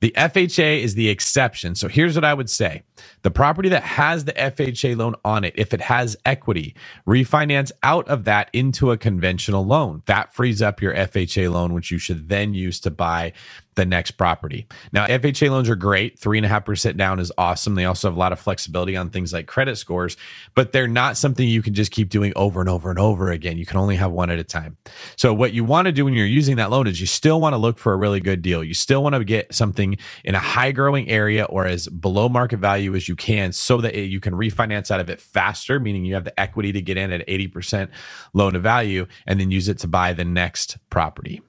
[0.03, 1.75] The FHA is the exception.
[1.75, 2.83] So here's what I would say
[3.21, 6.75] the property that has the FHA loan on it, if it has equity,
[7.07, 10.03] refinance out of that into a conventional loan.
[10.07, 13.31] That frees up your FHA loan, which you should then use to buy
[13.75, 14.67] the next property.
[14.91, 16.19] Now, FHA loans are great.
[16.19, 17.75] Three and a half percent down is awesome.
[17.75, 20.17] They also have a lot of flexibility on things like credit scores,
[20.55, 23.57] but they're not something you can just keep doing over and over and over again.
[23.57, 24.77] You can only have one at a time.
[25.15, 27.53] So, what you want to do when you're using that loan is you still want
[27.53, 28.63] to look for a really good deal.
[28.63, 32.57] You still want to get something in a high growing area or as below market
[32.57, 36.13] value as you can so that you can refinance out of it faster, meaning you
[36.13, 37.89] have the equity to get in at 80%
[38.33, 41.41] loan to value and then use it to buy the next property.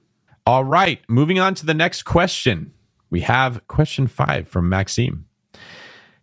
[0.47, 2.71] All right, moving on to the next question.
[3.09, 5.25] We have question five from Maxime.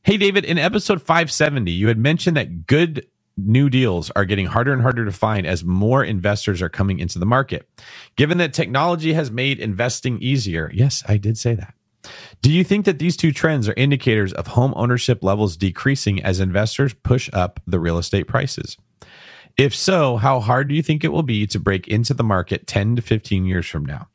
[0.05, 3.05] Hey, David, in episode 570, you had mentioned that good
[3.37, 7.19] new deals are getting harder and harder to find as more investors are coming into
[7.19, 7.69] the market.
[8.15, 11.75] Given that technology has made investing easier, yes, I did say that.
[12.43, 16.39] Do you think that these two trends are indicators of home ownership levels decreasing as
[16.39, 18.77] investors push up the real estate prices?
[19.57, 22.69] If so, how hard do you think it will be to break into the market
[22.69, 24.09] 10 to 15 years from now?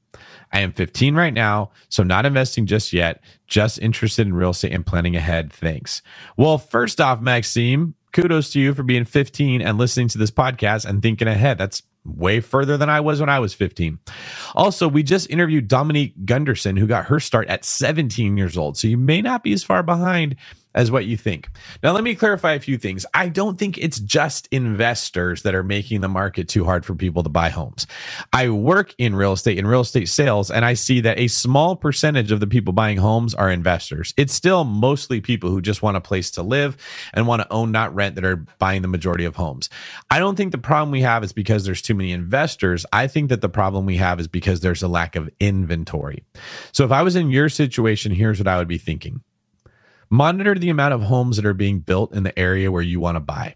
[0.52, 4.74] I am 15 right now, so not investing just yet, just interested in real estate
[4.74, 5.52] and planning ahead.
[5.52, 6.02] Thanks.
[6.38, 10.86] Well, first off, Maxime, kudos to you for being 15 and listening to this podcast
[10.86, 11.58] and thinking ahead.
[11.58, 14.00] That's way further than I was when I was 15.
[14.56, 18.78] Also, we just interviewed Dominique Gunderson, who got her start at 17 years old.
[18.78, 20.38] So you may not be as far behind
[20.76, 21.50] as what you think.
[21.82, 23.06] Now, let me clarify a few things.
[23.14, 27.24] I don't think it's just investors that are making the market too hard for people
[27.24, 27.88] to buy homes.
[28.34, 31.76] I work in real estate, in real estate sales, and I see that a small
[31.76, 34.14] percentage of the people buying homes are investors.
[34.18, 36.78] It's still mostly people who just want a place to live
[37.14, 39.70] and want to own, not rent, that are buying the majority of homes.
[40.12, 42.86] I don't think the problem we have is because there's too many investors.
[42.94, 46.24] I think that the problem we have is because there's a lack of inventory.
[46.72, 49.22] So if I was in your situation, here's what I would be thinking.
[50.10, 53.16] Monitor the amount of homes that are being built in the area where you want
[53.16, 53.56] to buy.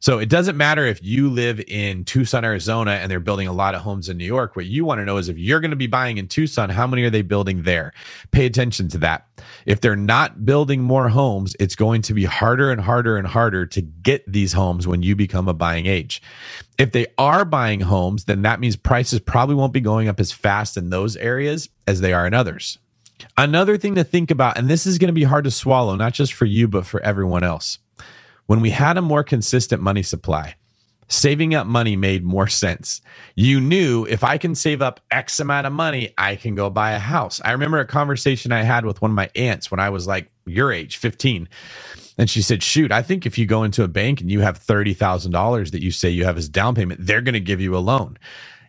[0.00, 3.74] So it doesn't matter if you live in Tucson, Arizona, and they're building a lot
[3.74, 4.54] of homes in New York.
[4.54, 6.86] What you want to know is if you're going to be buying in Tucson, how
[6.86, 7.92] many are they building there?
[8.30, 9.26] Pay attention to that.
[9.66, 13.66] If they're not building more homes, it's going to be harder and harder and harder
[13.66, 16.22] to get these homes when you become a buying age.
[16.78, 20.30] If they are buying homes, then that means prices probably won't be going up as
[20.30, 22.78] fast in those areas as they are in others.
[23.36, 26.14] Another thing to think about, and this is going to be hard to swallow, not
[26.14, 27.78] just for you, but for everyone else.
[28.46, 30.54] When we had a more consistent money supply,
[31.08, 33.00] saving up money made more sense.
[33.34, 36.92] You knew if I can save up X amount of money, I can go buy
[36.92, 37.40] a house.
[37.44, 40.28] I remember a conversation I had with one of my aunts when I was like
[40.46, 41.48] your age, 15.
[42.18, 44.60] And she said, Shoot, I think if you go into a bank and you have
[44.64, 47.78] $30,000 that you say you have as down payment, they're going to give you a
[47.80, 48.18] loan.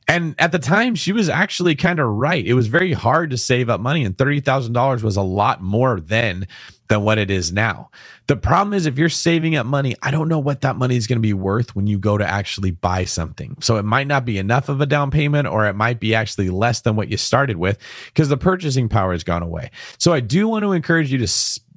[0.10, 2.46] And at the time, she was actually kind of right.
[2.46, 6.48] It was very hard to save up money, and $30,000 was a lot more then
[6.90, 7.92] than what it is now.
[8.28, 11.08] The problem is, if you're saving up money, I don't know what that money is
[11.08, 13.58] going to be worth when you go to actually buy something.
[13.62, 16.50] So it might not be enough of a down payment, or it might be actually
[16.50, 19.72] less than what you started with because the purchasing power has gone away.
[20.00, 21.28] So I do want to encourage you to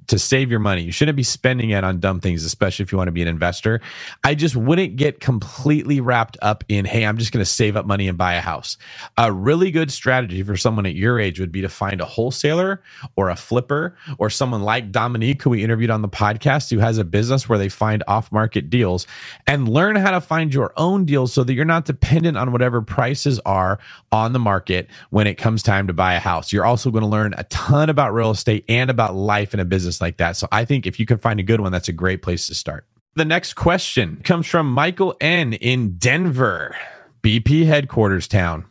[0.07, 0.81] to save your money.
[0.81, 3.27] You shouldn't be spending it on dumb things, especially if you want to be an
[3.27, 3.81] investor.
[4.23, 7.85] I just wouldn't get completely wrapped up in, hey, I'm just going to save up
[7.85, 8.77] money and buy a house.
[9.17, 12.81] A really good strategy for someone at your age would be to find a wholesaler
[13.15, 16.97] or a flipper or someone like Dominique, who we interviewed on the podcast, who has
[16.97, 19.07] a business where they find off market deals
[19.47, 22.81] and learn how to find your own deals so that you're not dependent on whatever
[22.81, 23.79] prices are
[24.11, 26.51] on the market when it comes time to buy a house.
[26.51, 29.65] You're also going to learn a ton about real estate and about life in a
[29.65, 30.37] business like that.
[30.37, 32.55] So I think if you can find a good one, that's a great place to
[32.55, 32.85] start.
[33.15, 36.75] The next question comes from Michael N in Denver,
[37.21, 38.65] BP headquarters town.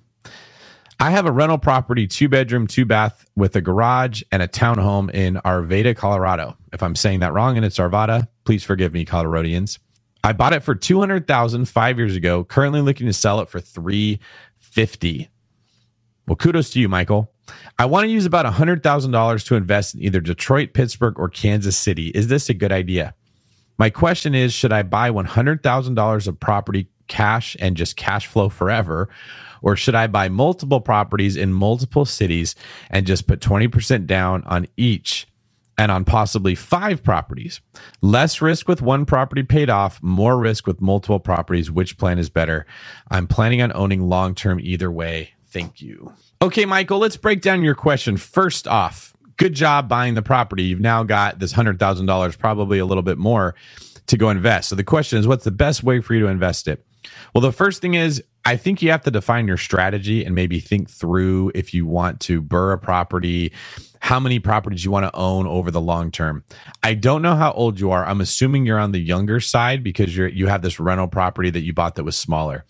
[0.99, 5.11] I have a rental property, two bedroom, two bath with a garage and a townhome
[5.13, 6.57] in Arvada, Colorado.
[6.73, 9.79] If I'm saying that wrong and it's Arvada, please forgive me, Coloradans.
[10.23, 15.29] I bought it for 200,000 five years ago, currently looking to sell it for 350.
[16.29, 17.32] Well, kudos to you, Michael.
[17.79, 22.09] I want to use about $100,000 to invest in either Detroit, Pittsburgh, or Kansas City.
[22.09, 23.15] Is this a good idea?
[23.79, 29.09] My question is Should I buy $100,000 of property cash and just cash flow forever?
[29.61, 32.55] Or should I buy multiple properties in multiple cities
[32.91, 35.29] and just put 20% down on each
[35.79, 37.61] and on possibly five properties?
[38.01, 41.71] Less risk with one property paid off, more risk with multiple properties.
[41.71, 42.67] Which plan is better?
[43.11, 45.35] I'm planning on owning long term either way.
[45.47, 46.13] Thank you.
[46.43, 48.17] Okay, Michael, let's break down your question.
[48.17, 50.65] First off, good job buying the property.
[50.65, 53.55] You've now got this $100,000, probably a little bit more
[54.09, 54.69] to go invest.
[54.69, 56.85] So the question is, what's the best way for you to invest it?
[57.33, 60.59] Well, the first thing is, I think you have to define your strategy and maybe
[60.59, 63.53] think through if you want to BRRRR a property,
[64.01, 66.43] how many properties you want to own over the long term.
[66.83, 68.05] I don't know how old you are.
[68.05, 71.61] I'm assuming you're on the younger side because you're you have this rental property that
[71.61, 72.65] you bought that was smaller.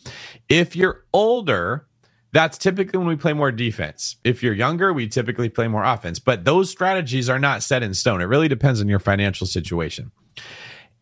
[0.51, 1.87] If you're older,
[2.33, 4.17] that's typically when we play more defense.
[4.25, 6.19] If you're younger, we typically play more offense.
[6.19, 8.21] But those strategies are not set in stone.
[8.21, 10.11] It really depends on your financial situation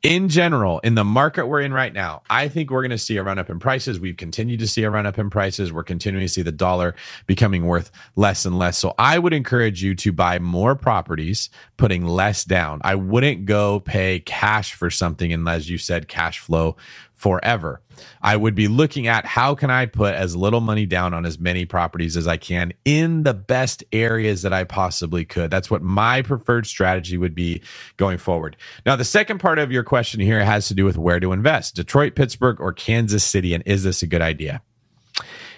[0.03, 3.19] in general, in the market we're in right now, I think we're going to see
[3.19, 4.01] a run up in prices.
[4.01, 5.73] We've continued to see a run up in prices.
[5.73, 6.95] We're continuing to see the dollar
[7.27, 8.79] becoming worth less and less.
[8.79, 12.81] So I would encourage you to buy more properties, putting less down.
[12.83, 16.77] I wouldn't go pay cash for something unless you said cash flow
[17.21, 17.83] forever.
[18.23, 21.39] I would be looking at how can I put as little money down on as
[21.39, 25.51] many properties as I can in the best areas that I possibly could.
[25.51, 27.61] That's what my preferred strategy would be
[27.99, 28.57] going forward.
[28.87, 31.77] Now, the second part of your question here has to do with where to invest
[31.77, 33.53] Detroit, Pittsburgh, or Kansas City.
[33.53, 34.63] And is this a good idea?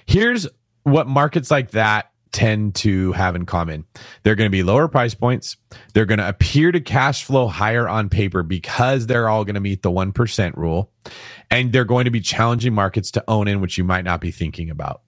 [0.05, 0.49] Here's
[0.83, 3.85] what markets like that tend to have in common.
[4.23, 5.57] They're going to be lower price points.
[5.95, 9.61] They're going to appear to cash flow higher on paper because they're all going to
[9.61, 10.91] meet the 1% rule.
[11.51, 14.31] And they're going to be challenging markets to own in, which you might not be
[14.31, 15.03] thinking about.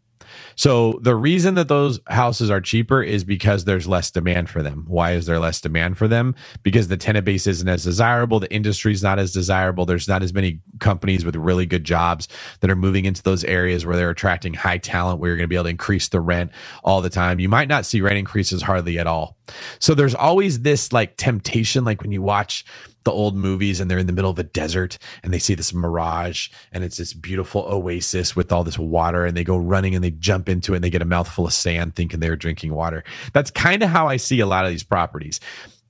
[0.56, 4.84] So the reason that those houses are cheaper is because there's less demand for them.
[4.86, 6.34] Why is there less demand for them?
[6.62, 9.86] Because the tenant base isn't as desirable, the industry is not as desirable.
[9.86, 12.28] There's not as many companies with really good jobs
[12.60, 15.48] that are moving into those areas where they're attracting high talent where you're going to
[15.48, 16.50] be able to increase the rent
[16.82, 17.40] all the time.
[17.40, 19.36] You might not see rent increases hardly at all.
[19.78, 22.64] So there's always this like temptation like when you watch
[23.04, 25.72] the old movies and they're in the middle of a desert and they see this
[25.72, 30.02] mirage and it's this beautiful oasis with all this water and they go running and
[30.02, 33.04] they jump into it and they get a mouthful of sand thinking they're drinking water.
[33.32, 35.40] That's kind of how I see a lot of these properties.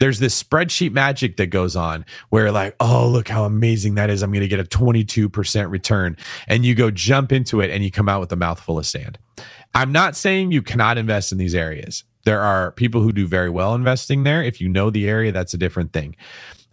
[0.00, 4.22] There's this spreadsheet magic that goes on where like, oh, look how amazing that is.
[4.22, 6.16] I'm going to get a 22% return.
[6.48, 9.18] And you go jump into it and you come out with a mouthful of sand.
[9.74, 12.04] I'm not saying you cannot invest in these areas.
[12.24, 14.42] There are people who do very well investing there.
[14.42, 16.16] If you know the area, that's a different thing.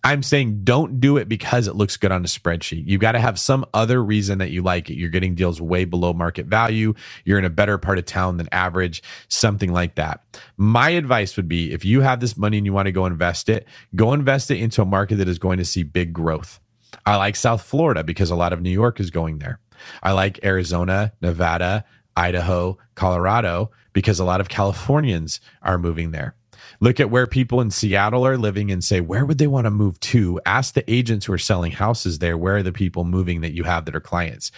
[0.04, 2.88] I'm saying don't do it because it looks good on a spreadsheet.
[2.88, 4.95] You've got to have some other reason that you like it.
[4.95, 6.95] You're getting deals way below market value.
[7.24, 10.24] You're in a better part of town than average, something like that.
[10.58, 13.47] My advice would be if you have this money and you want to go invest
[13.47, 16.60] it, go invest it into a market that is going to see big growth.
[17.06, 19.60] I like South Florida because a lot of New York is going there.
[20.02, 21.86] I like Arizona, Nevada,
[22.16, 26.36] Idaho, Colorado because a lot of Californians are moving there.
[26.84, 29.71] Look at where people in Seattle are living and say, where would they want to
[29.71, 30.41] move to?
[30.47, 33.65] Ask the agents who are selling houses there, where are the people moving that you
[33.65, 34.51] have that are clients?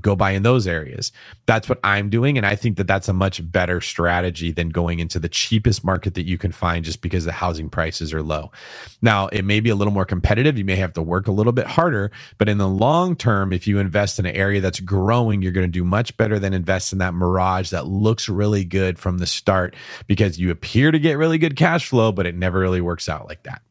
[0.00, 1.12] Go buy in those areas.
[1.46, 2.36] That's what I'm doing.
[2.36, 6.14] And I think that that's a much better strategy than going into the cheapest market
[6.14, 8.52] that you can find just because the housing prices are low.
[9.00, 10.56] Now, it may be a little more competitive.
[10.56, 13.66] You may have to work a little bit harder, but in the long term, if
[13.66, 16.92] you invest in an area that's growing, you're going to do much better than invest
[16.92, 19.74] in that mirage that looks really good from the start
[20.06, 23.26] because you appear to get really good cash flow, but it never really works out
[23.28, 23.62] like that.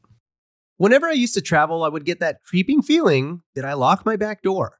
[0.78, 4.16] Whenever I used to travel, I would get that creeping feeling that I locked my
[4.16, 4.80] back door.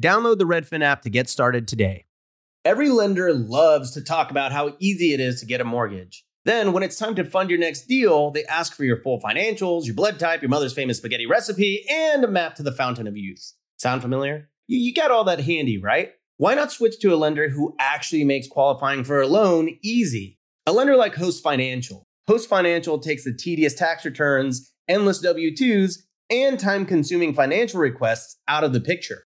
[0.00, 2.04] Download the Redfin app to get started today.
[2.66, 6.24] Every lender loves to talk about how easy it is to get a mortgage.
[6.44, 9.86] Then, when it's time to fund your next deal, they ask for your full financials,
[9.86, 13.16] your blood type, your mother's famous spaghetti recipe, and a map to the fountain of
[13.16, 13.54] youth.
[13.78, 14.50] Sound familiar?
[14.68, 16.10] You, got all that handy, right?
[16.36, 20.38] Why not switch to a lender who actually makes qualifying for a loan easy?
[20.66, 22.04] A lender like Host Financial.
[22.28, 28.36] Host Financial takes the tedious tax returns, endless W 2s, and time consuming financial requests
[28.46, 29.25] out of the picture.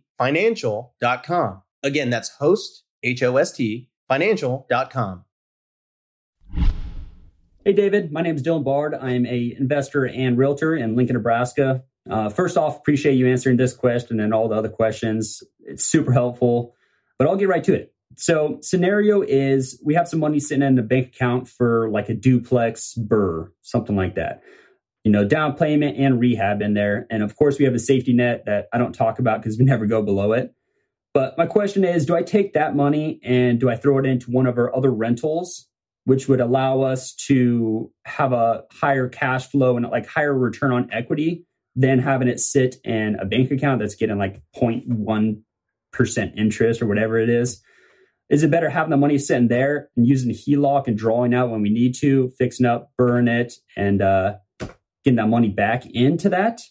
[0.21, 1.63] financial.com.
[1.81, 5.25] Again, that's host, H O S T, financial.com.
[7.65, 8.11] Hey, David.
[8.11, 8.93] My name is Dylan Bard.
[8.93, 11.83] I am a investor and realtor in Lincoln, Nebraska.
[12.09, 15.41] Uh, first off, appreciate you answering this question and all the other questions.
[15.59, 16.75] It's super helpful,
[17.17, 17.93] but I'll get right to it.
[18.15, 22.13] So, scenario is we have some money sitting in the bank account for like a
[22.13, 24.43] duplex BRRRR, something like that.
[25.03, 27.07] You know, down payment and rehab in there.
[27.09, 29.65] And of course, we have a safety net that I don't talk about because we
[29.65, 30.53] never go below it.
[31.13, 34.31] But my question is do I take that money and do I throw it into
[34.31, 35.67] one of our other rentals
[36.05, 40.89] which would allow us to have a higher cash flow and like higher return on
[40.91, 41.45] equity
[41.75, 47.19] than having it sit in a bank account that's getting like 0.1% interest or whatever
[47.19, 47.61] it is.
[48.29, 51.61] Is it better having the money sitting there and using HELOC and drawing out when
[51.61, 54.35] we need to, fixing up, burn it, and uh,
[55.03, 56.61] getting that money back into that?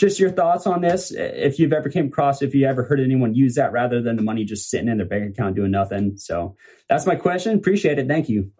[0.00, 3.34] just your thoughts on this if you've ever came across if you ever heard anyone
[3.34, 6.16] use that rather than the money just sitting in their bank account doing nothing.
[6.16, 6.56] So
[6.88, 7.54] that's my question.
[7.54, 8.08] Appreciate it.
[8.08, 8.50] Thank you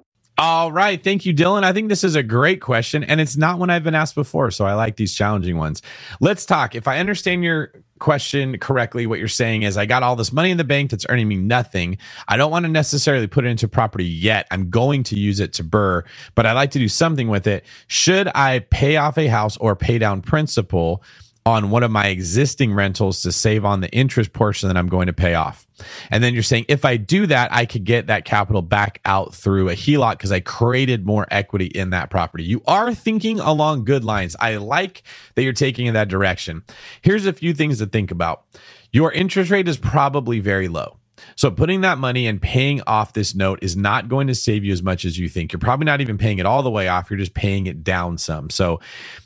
[0.41, 1.05] all right.
[1.05, 1.65] Thank you, Dylan.
[1.65, 4.51] I think this is a great question, and it's not one I've been asked before.
[4.51, 5.83] So I like these challenging ones.
[6.19, 6.75] Let's talk.
[6.75, 10.51] If I understand your question correctly, what you're saying is I got all this money
[10.51, 11.99] in the bank that's earning me nothing.
[12.27, 14.47] I don't want to necessarily put it into property yet.
[14.51, 17.67] I'm going to use it to BRRRR, but I'd like to do something with it.
[17.89, 21.05] Should I pay off a house or pay down principal?
[21.47, 25.07] On one of my existing rentals to save on the interest portion that I'm going
[25.07, 25.67] to pay off.
[26.11, 29.35] And then you're saying if I do that, I could get that capital back out
[29.35, 32.45] through a HELOC because I created more equity in that property.
[32.45, 34.37] You are thinking along good lines.
[34.39, 35.03] I like
[35.35, 36.63] that you're taking in that direction.
[37.01, 38.45] Here's a few things to think about.
[38.93, 41.00] Your interest rate is probably very low.
[41.37, 44.73] So putting that money and paying off this note is not going to save you
[44.73, 45.53] as much as you think.
[45.53, 47.11] You're probably not even paying it all the way off.
[47.11, 48.51] You're just paying it down some.
[48.51, 48.81] So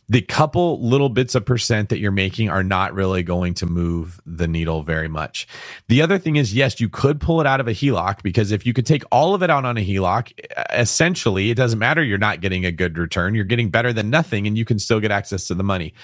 [0.08, 4.20] the couple little bits of percent that you're making are not really going to move
[4.26, 5.48] the needle very much.
[5.88, 8.66] The other thing is, yes, you could pull it out of a HELOC because if
[8.66, 10.32] you could take all of it out on a HELOC,
[10.72, 12.02] essentially, it doesn't matter.
[12.02, 13.34] You're not getting a good return.
[13.34, 15.94] You're getting better than nothing and you can still get access to the money.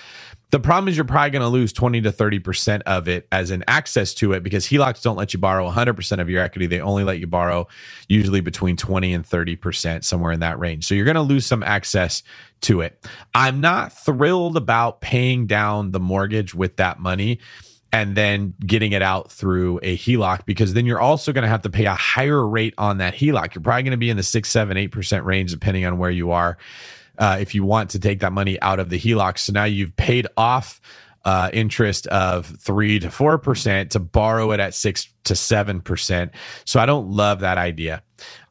[0.51, 3.63] The problem is you're probably going to lose 20 to 30% of it as an
[3.69, 6.67] access to it because HELOCs don't let you borrow 100% of your equity.
[6.67, 7.69] They only let you borrow
[8.09, 10.87] usually between 20 and 30%, somewhere in that range.
[10.87, 12.25] So you're going to lose some access
[12.63, 13.07] to it.
[13.33, 17.39] I'm not thrilled about paying down the mortgage with that money
[17.93, 21.63] and then getting it out through a HELOC because then you're also going to have
[21.63, 23.55] to pay a higher rate on that HELOC.
[23.55, 26.11] You're probably going to be in the six, seven, eight percent range, depending on where
[26.11, 26.59] you are
[27.21, 29.39] uh, if you want to take that money out of the HELOC.
[29.39, 30.81] So now you've paid off
[31.25, 36.33] uh, interest of three to four percent to borrow it at six to seven percent.
[36.65, 38.03] So I don't love that idea.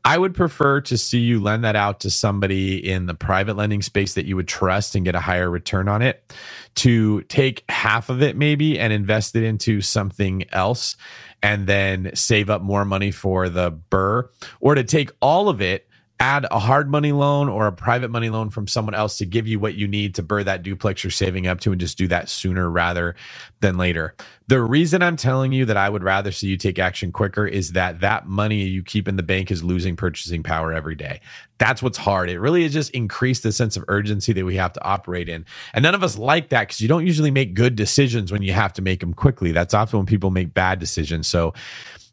[0.06, 3.82] I would prefer to see you lend that out to somebody in the private lending
[3.82, 6.32] space that you would trust and get a higher return on it.
[6.76, 10.96] To take half of it maybe and invest it into something else
[11.42, 15.89] and then save up more money for the BRRRR, or to take all of it
[16.20, 19.48] add a hard money loan or a private money loan from someone else to give
[19.48, 22.08] you what you need to BRRRR that duplex you're saving up to and just do
[22.10, 23.16] that sooner rather
[23.62, 24.16] than later.
[24.48, 27.72] The reason I'm telling you that I would rather see you take action quicker is
[27.74, 31.22] that that money you keep in the bank is losing purchasing power every day.
[31.58, 32.30] That's what's hard.
[32.30, 35.46] It really is just increase the sense of urgency that we have to operate in.
[35.74, 38.52] And none of us like that because you don't usually make good decisions when you
[38.52, 39.52] have to make them quickly.
[39.52, 41.28] That's often when people make bad decisions.
[41.28, 41.54] So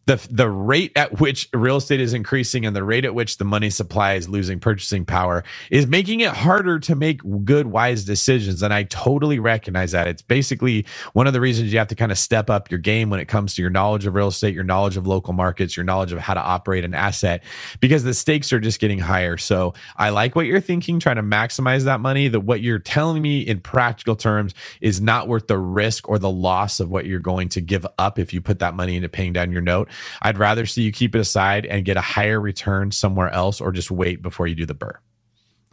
[0.07, 3.45] the the rate at which real estate is increasing and the rate at which the
[3.45, 8.63] money supply is losing purchasing power is making it harder to make good wise decisions.
[8.63, 10.07] And i totally recognize that.
[10.07, 13.11] It's basically one of the reasons you have to kind of step up your game
[13.11, 15.85] when it comes to your knowledge of real estate your knowledge of local markets your
[15.85, 17.43] knowledge of how to operate an asset
[17.81, 19.37] because the stakes are just getting higher.
[19.37, 22.29] So i like what you're thinking trying to maximize that money.
[22.29, 26.31] That what you're telling me in practical terms is not worth the risk or the
[26.31, 29.33] loss of what you're going to give up if you put that money into paying
[29.33, 29.89] down your note
[30.23, 33.73] I'd rather see you keep it aside and get a higher return somewhere else or
[33.73, 34.97] just wait before you do the BRRRR.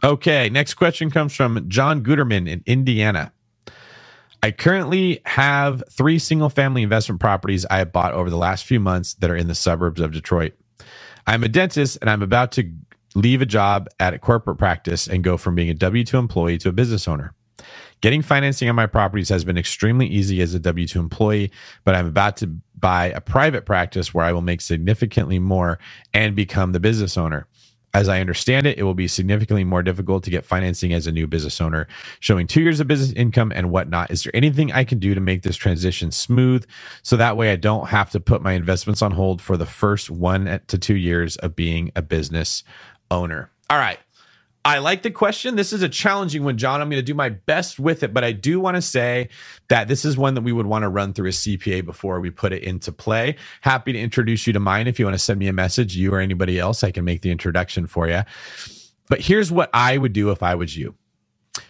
[0.02, 3.32] Okay, next question comes from John Guterman in Indiana.
[4.42, 8.78] I currently have three single family investment properties I have bought over the last few
[8.78, 10.52] months that are in the suburbs of Detroit.
[11.26, 12.70] I'm a dentist and I'm about to
[13.14, 16.58] leave a job at a corporate practice and go from being a W 2 employee
[16.58, 17.32] to a business owner.
[18.04, 21.50] Getting financing on my properties has been extremely easy as a W 2 employee,
[21.84, 22.48] but I'm about to
[22.78, 25.78] buy a private practice where I will make significantly more
[26.12, 27.46] and become the business owner.
[27.94, 31.12] As I understand it, it will be significantly more difficult to get financing as a
[31.12, 31.88] new business owner,
[32.20, 34.10] showing two years of business income and whatnot.
[34.10, 36.66] Is there anything I can do to make this transition smooth
[37.02, 40.10] so that way I don't have to put my investments on hold for the first
[40.10, 42.64] one to two years of being a business
[43.10, 43.50] owner?
[43.70, 43.98] All right.
[44.66, 45.56] I like the question.
[45.56, 46.80] This is a challenging one, John.
[46.80, 49.28] I'm going to do my best with it, but I do want to say
[49.68, 52.30] that this is one that we would want to run through a CPA before we
[52.30, 53.36] put it into play.
[53.60, 56.14] Happy to introduce you to mine if you want to send me a message, you
[56.14, 56.82] or anybody else.
[56.82, 58.22] I can make the introduction for you.
[59.10, 60.94] But here's what I would do if I was you.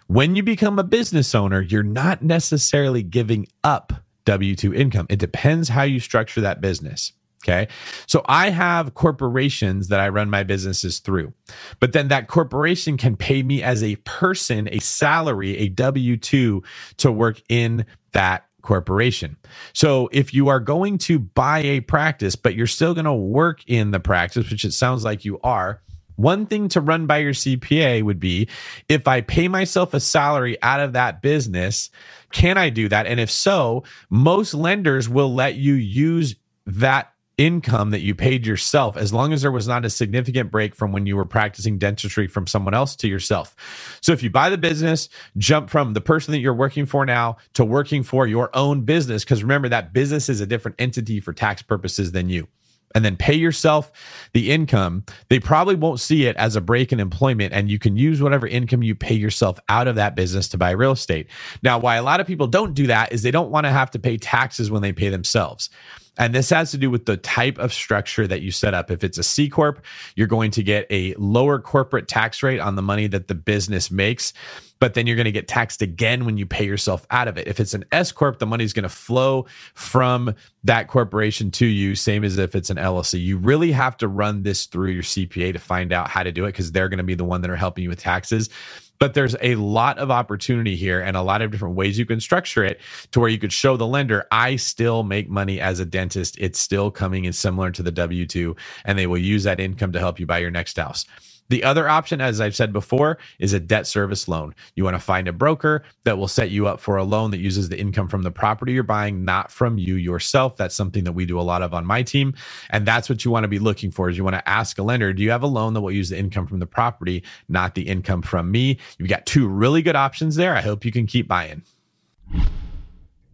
[0.07, 3.93] When you become a business owner, you're not necessarily giving up
[4.25, 5.07] W 2 income.
[5.11, 7.13] It depends how you structure that business.
[7.45, 7.69] Okay.
[8.07, 11.35] So I have corporations that I run my businesses through,
[11.79, 16.63] but then that corporation can pay me as a person, a salary, a W 2
[16.97, 19.37] to work in that corporation.
[19.75, 23.61] So if you are going to buy a practice, but you're still going to work
[23.67, 25.83] in the practice, which it sounds like you are,
[26.17, 28.49] one thing to run by your CPA would be
[28.89, 31.91] if I pay myself a salary out of that business,
[32.33, 33.07] can I do that?
[33.07, 36.37] And if so, most lenders will let you use
[36.67, 40.75] that income that you paid yourself as long as there was not a significant break
[40.75, 43.55] from when you were practicing dentistry from someone else to yourself.
[44.01, 47.37] So if you buy the business, jump from the person that you're working for now
[47.55, 51.33] to working for your own business because remember that business is a different entity for
[51.33, 52.47] tax purposes than you.
[52.95, 53.91] And then pay yourself
[54.35, 55.05] the income.
[55.29, 58.47] They probably won't see it as a break in employment, and you can use whatever
[58.47, 61.27] income you pay yourself out of that business to buy real estate.
[61.61, 63.91] Now, why a lot of people don't do that is they don't want to have
[63.93, 65.71] to pay taxes when they pay themselves.
[66.17, 68.91] And this has to do with the type of structure that you set up.
[68.91, 69.85] If it's a C Corp,
[70.15, 73.91] you're going to get a lower corporate tax rate on the money that the business
[73.91, 74.33] makes,
[74.79, 77.49] but then you're going to get taxed again when you pay yourself out of it.
[77.49, 81.67] If it's an S Corp, the money is going to flow from that corporation to
[81.67, 83.21] you, same as if it's an LLC.
[83.21, 86.45] You really have to run this through your CPA to find out how to do
[86.45, 88.51] it because they're going to be the one that are helping you with taxes
[88.99, 92.21] but there's a lot of opportunity here and a lot of different ways you can
[92.21, 92.81] structure it
[93.13, 96.37] to where you could show the lender i still make money as a dentist.
[96.39, 99.99] It's still coming in similar to the w2 and they will use that income to
[99.99, 101.07] help you buy your next house
[101.49, 104.55] The other option, as I've said before, is a debt service loan.
[104.75, 107.39] You want to find a broker that will set you up for a loan that
[107.39, 110.57] uses the income from the property you're buying, not from you yourself.
[110.57, 112.35] That's something that we do a lot of on my team.
[112.71, 114.83] And that's what you want to be looking for is you want to ask a
[114.83, 117.75] lender, do you have a loan that will use the income from the property, not
[117.75, 118.79] the income from me?
[118.99, 120.55] You've got two really good options there.
[120.55, 121.63] I hope you can keep buying.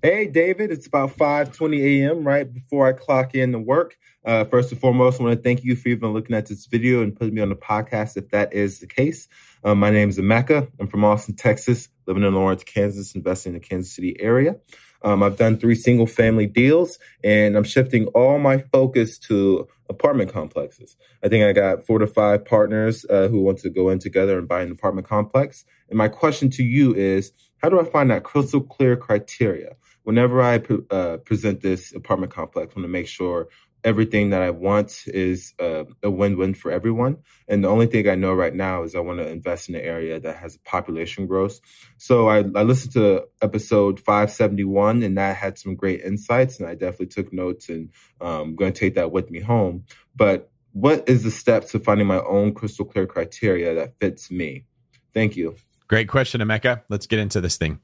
[0.02, 2.26] Hey, David, it's about 5.20 a.m.
[2.26, 3.98] right before I clock in to work.
[4.24, 7.02] Uh, first and foremost, I want to thank you for even looking at this video
[7.02, 9.28] and putting me on the podcast if that is the case.
[9.64, 10.70] Um, my name is Emeka.
[10.78, 14.56] I'm from Austin, Texas, living in Lawrence, Kansas, investing in the Kansas City area.
[15.02, 20.30] Um, I've done three single family deals and I'm shifting all my focus to apartment
[20.30, 20.96] complexes.
[21.24, 24.38] I think I got four to five partners uh, who want to go in together
[24.38, 25.64] and buy an apartment complex.
[25.88, 29.76] And my question to you is, how do I find that crystal clear criteria?
[30.04, 30.60] whenever I
[30.90, 33.48] uh, present this apartment complex, I want to make sure
[33.84, 37.18] everything that I want is uh, a win-win for everyone.
[37.48, 39.80] And the only thing I know right now is I want to invest in an
[39.80, 41.60] area that has population growth.
[41.98, 46.74] So I, I listened to episode 571 and that had some great insights and I
[46.74, 49.84] definitely took notes and um, I'm going to take that with me home.
[50.14, 54.66] But what is the steps to finding my own crystal clear criteria that fits me?
[55.12, 55.56] Thank you.
[55.88, 56.82] Great question, Emeka.
[56.88, 57.80] Let's get into this thing.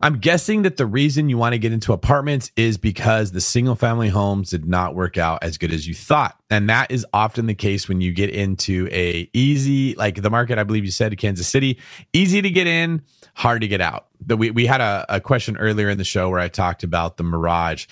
[0.00, 3.74] I'm guessing that the reason you want to get into apartments is because the single
[3.74, 6.36] family homes did not work out as good as you thought.
[6.50, 10.58] And that is often the case when you get into a easy, like the market,
[10.58, 11.78] I believe you said Kansas City,
[12.12, 13.02] easy to get in,
[13.34, 14.08] hard to get out.
[14.20, 17.16] But we, we had a, a question earlier in the show where I talked about
[17.16, 17.86] the Mirage.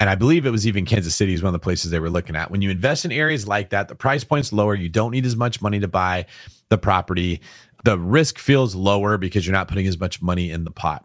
[0.00, 2.10] And I believe it was even Kansas City is one of the places they were
[2.10, 2.50] looking at.
[2.52, 4.74] When you invest in areas like that, the price point's lower.
[4.76, 6.26] You don't need as much money to buy
[6.68, 7.40] the property.
[7.84, 11.04] The risk feels lower because you're not putting as much money in the pot.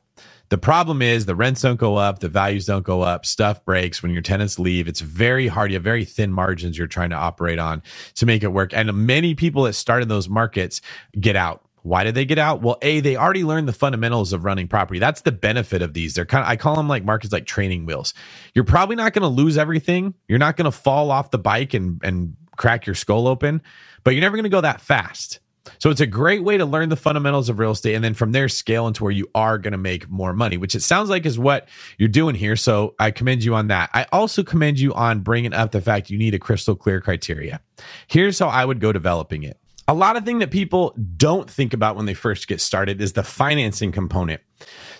[0.53, 4.03] The problem is the rents don't go up, the values don't go up, stuff breaks
[4.03, 4.87] when your tenants leave.
[4.87, 5.71] It's very hard.
[5.71, 7.81] You have very thin margins you're trying to operate on
[8.13, 8.71] to make it work.
[8.71, 10.79] And many people that start in those markets
[11.19, 11.63] get out.
[11.81, 12.61] Why did they get out?
[12.61, 14.99] Well, A, they already learned the fundamentals of running property.
[14.99, 16.13] That's the benefit of these.
[16.13, 18.13] They're kind of, I call them like markets like training wheels.
[18.53, 20.13] You're probably not going to lose everything.
[20.27, 23.63] You're not going to fall off the bike and, and crack your skull open,
[24.03, 25.39] but you're never going to go that fast.
[25.79, 28.31] So it's a great way to learn the fundamentals of real estate and then from
[28.31, 31.25] there scale into where you are going to make more money, which it sounds like
[31.25, 31.67] is what
[31.97, 32.55] you're doing here.
[32.55, 33.89] So I commend you on that.
[33.93, 37.61] I also commend you on bringing up the fact you need a crystal clear criteria.
[38.07, 39.57] Here's how I would go developing it.
[39.87, 43.13] A lot of thing that people don't think about when they first get started is
[43.13, 44.41] the financing component.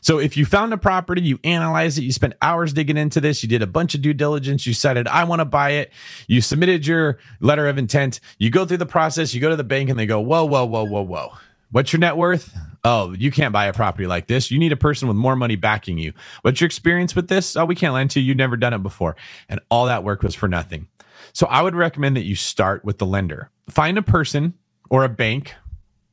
[0.04, 3.42] So if you found a property, you analyzed it, you spent hours digging into this,
[3.42, 5.94] you did a bunch of due diligence, you decided, I want to buy it,
[6.28, 9.64] you submitted your letter of intent, you go through the process, you go to the
[9.64, 11.32] bank and they go, whoa, whoa, whoa, whoa, whoa.
[11.72, 12.54] What's your net worth?
[12.84, 14.52] Oh, you can't buy a property like this.
[14.52, 16.12] You need a person with more money backing you.
[16.42, 17.56] What's your experience with this?
[17.56, 18.28] Oh, we can't lend to you.
[18.28, 19.16] You've never done it before.
[19.48, 20.88] And all that work was for nothing.
[21.32, 23.50] So I would recommend that you start with the lender.
[23.70, 24.54] Find a person
[24.90, 25.56] or a bank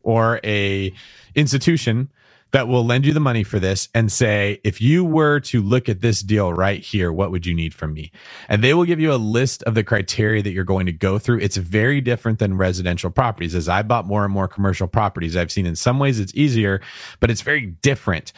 [0.02, 0.94] or a
[1.34, 2.10] institution
[2.52, 5.88] that will lend you the money for this and say, if you were to look
[5.88, 8.10] at this deal right here, what would you need from me?
[8.48, 11.18] And they will give you a list of the criteria that you're going to go
[11.18, 11.38] through.
[11.40, 13.54] It's very different than residential properties.
[13.54, 16.80] As I bought more and more commercial properties, I've seen in some ways it's easier,
[17.20, 18.32] but it's very different.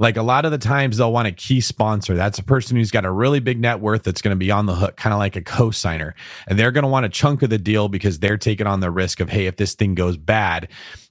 [0.00, 2.14] Like a lot of the times they'll want a key sponsor.
[2.14, 4.66] That's a person who's got a really big net worth that's going to be on
[4.66, 6.14] the hook, kind of like a co-signer.
[6.46, 8.92] And they're going to want a chunk of the deal because they're taking on the
[8.92, 10.68] risk of, hey, if this thing goes bad,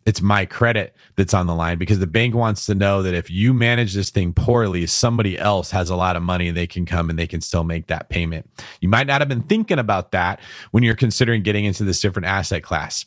[0.07, 3.29] it's my credit that's on the line because the bank wants to know that if
[3.29, 6.85] you manage this thing poorly, somebody else has a lot of money and they can
[6.85, 8.49] come and they can still make that payment.
[8.79, 10.39] You might not have been thinking about that
[10.71, 13.05] when you're considering getting into this different asset class.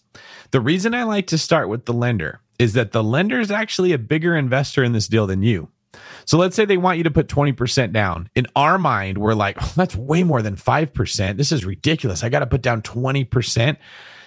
[0.50, 3.94] The reason I like to start with the lender is that the lender is actually
[3.94, 5.70] a bigger investor in this deal than you.
[6.26, 8.28] So let's say they want you to put 20% down.
[8.34, 11.36] In our mind, we're like, oh, that's way more than 5%.
[11.38, 12.22] This is ridiculous.
[12.22, 13.78] I got to put down 20%.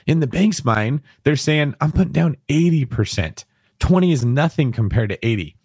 [0.05, 3.45] In the bank's mind, they're saying, I'm putting down 80%.
[3.79, 5.55] 20 is nothing compared to 80.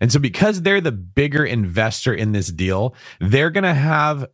[0.00, 4.26] And so, because they're the bigger investor in this deal, they're going to have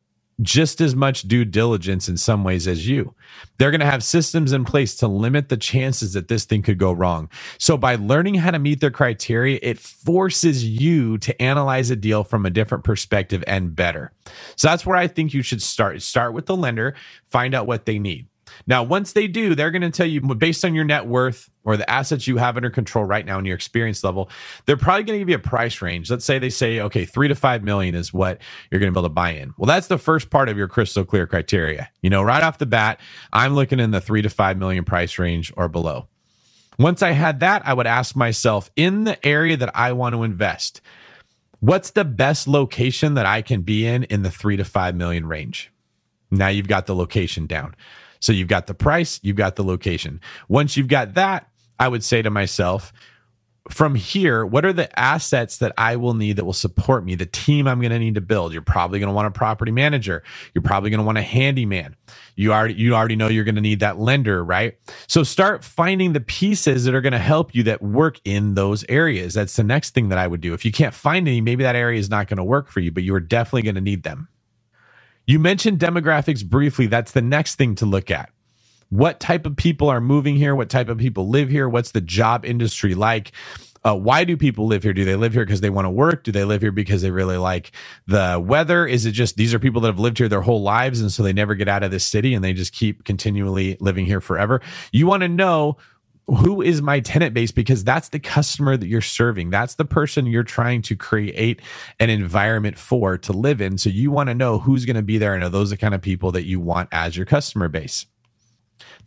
[0.42, 3.14] just as much due diligence in some ways as you.
[3.58, 6.78] They're going to have systems in place to limit the chances that this thing could
[6.78, 7.28] go wrong.
[7.58, 12.24] So by learning how to meet their criteria, it forces you to analyze a deal
[12.24, 14.12] from a different perspective and better.
[14.56, 16.02] So that's where I think you should start.
[16.02, 16.94] Start with the lender,
[17.26, 18.26] find out what they need.
[18.66, 21.76] Now, once they do, they're going to tell you based on your net worth or
[21.76, 24.30] the assets you have under control right now and your experience level,
[24.66, 26.10] they're probably going to give you a price range.
[26.10, 28.40] Let's say they say, okay, three to five million is what
[28.70, 29.54] you're going to be able to buy in.
[29.56, 31.90] Well, that's the first part of your crystal clear criteria.
[32.02, 33.00] You know, right off the bat,
[33.32, 36.08] I'm looking in the three to five million price range or below.
[36.78, 40.24] Once I had that, I would ask myself in the area that I want to
[40.24, 40.80] invest,
[41.60, 45.26] what's the best location that I can be in in the three to five million
[45.26, 45.70] range?
[46.30, 47.74] Now you've got the location down.
[48.24, 50.18] So you've got the price, you've got the location.
[50.48, 51.46] Once you've got that,
[51.78, 52.90] I would say to myself,
[53.68, 57.16] from here, what are the assets that I will need that will support me?
[57.16, 58.54] The team I'm going to need to build.
[58.54, 60.22] You're probably going to want a property manager.
[60.54, 61.96] You're probably going to want a handyman.
[62.34, 64.78] You already you already know you're going to need that lender, right?
[65.06, 68.86] So start finding the pieces that are going to help you that work in those
[68.88, 69.34] areas.
[69.34, 70.54] That's the next thing that I would do.
[70.54, 72.90] If you can't find any, maybe that area is not going to work for you,
[72.90, 74.28] but you are definitely going to need them.
[75.26, 76.86] You mentioned demographics briefly.
[76.86, 78.30] That's the next thing to look at.
[78.90, 80.54] What type of people are moving here?
[80.54, 81.68] What type of people live here?
[81.68, 83.32] What's the job industry like?
[83.86, 84.94] Uh, why do people live here?
[84.94, 86.24] Do they live here because they want to work?
[86.24, 87.72] Do they live here because they really like
[88.06, 88.86] the weather?
[88.86, 91.22] Is it just these are people that have lived here their whole lives and so
[91.22, 94.62] they never get out of this city and they just keep continually living here forever?
[94.92, 95.76] You want to know
[96.26, 100.26] who is my tenant base because that's the customer that you're serving that's the person
[100.26, 101.60] you're trying to create
[102.00, 105.18] an environment for to live in so you want to know who's going to be
[105.18, 108.06] there and are those the kind of people that you want as your customer base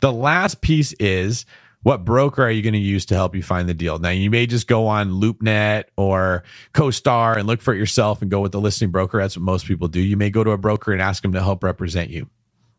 [0.00, 1.44] the last piece is
[1.82, 3.98] what broker are you going to use to help you find the deal?
[3.98, 6.42] Now, you may just go on LoopNet or
[6.74, 9.18] CoStar and look for it yourself and go with the listing broker.
[9.18, 10.00] That's what most people do.
[10.00, 12.28] You may go to a broker and ask them to help represent you.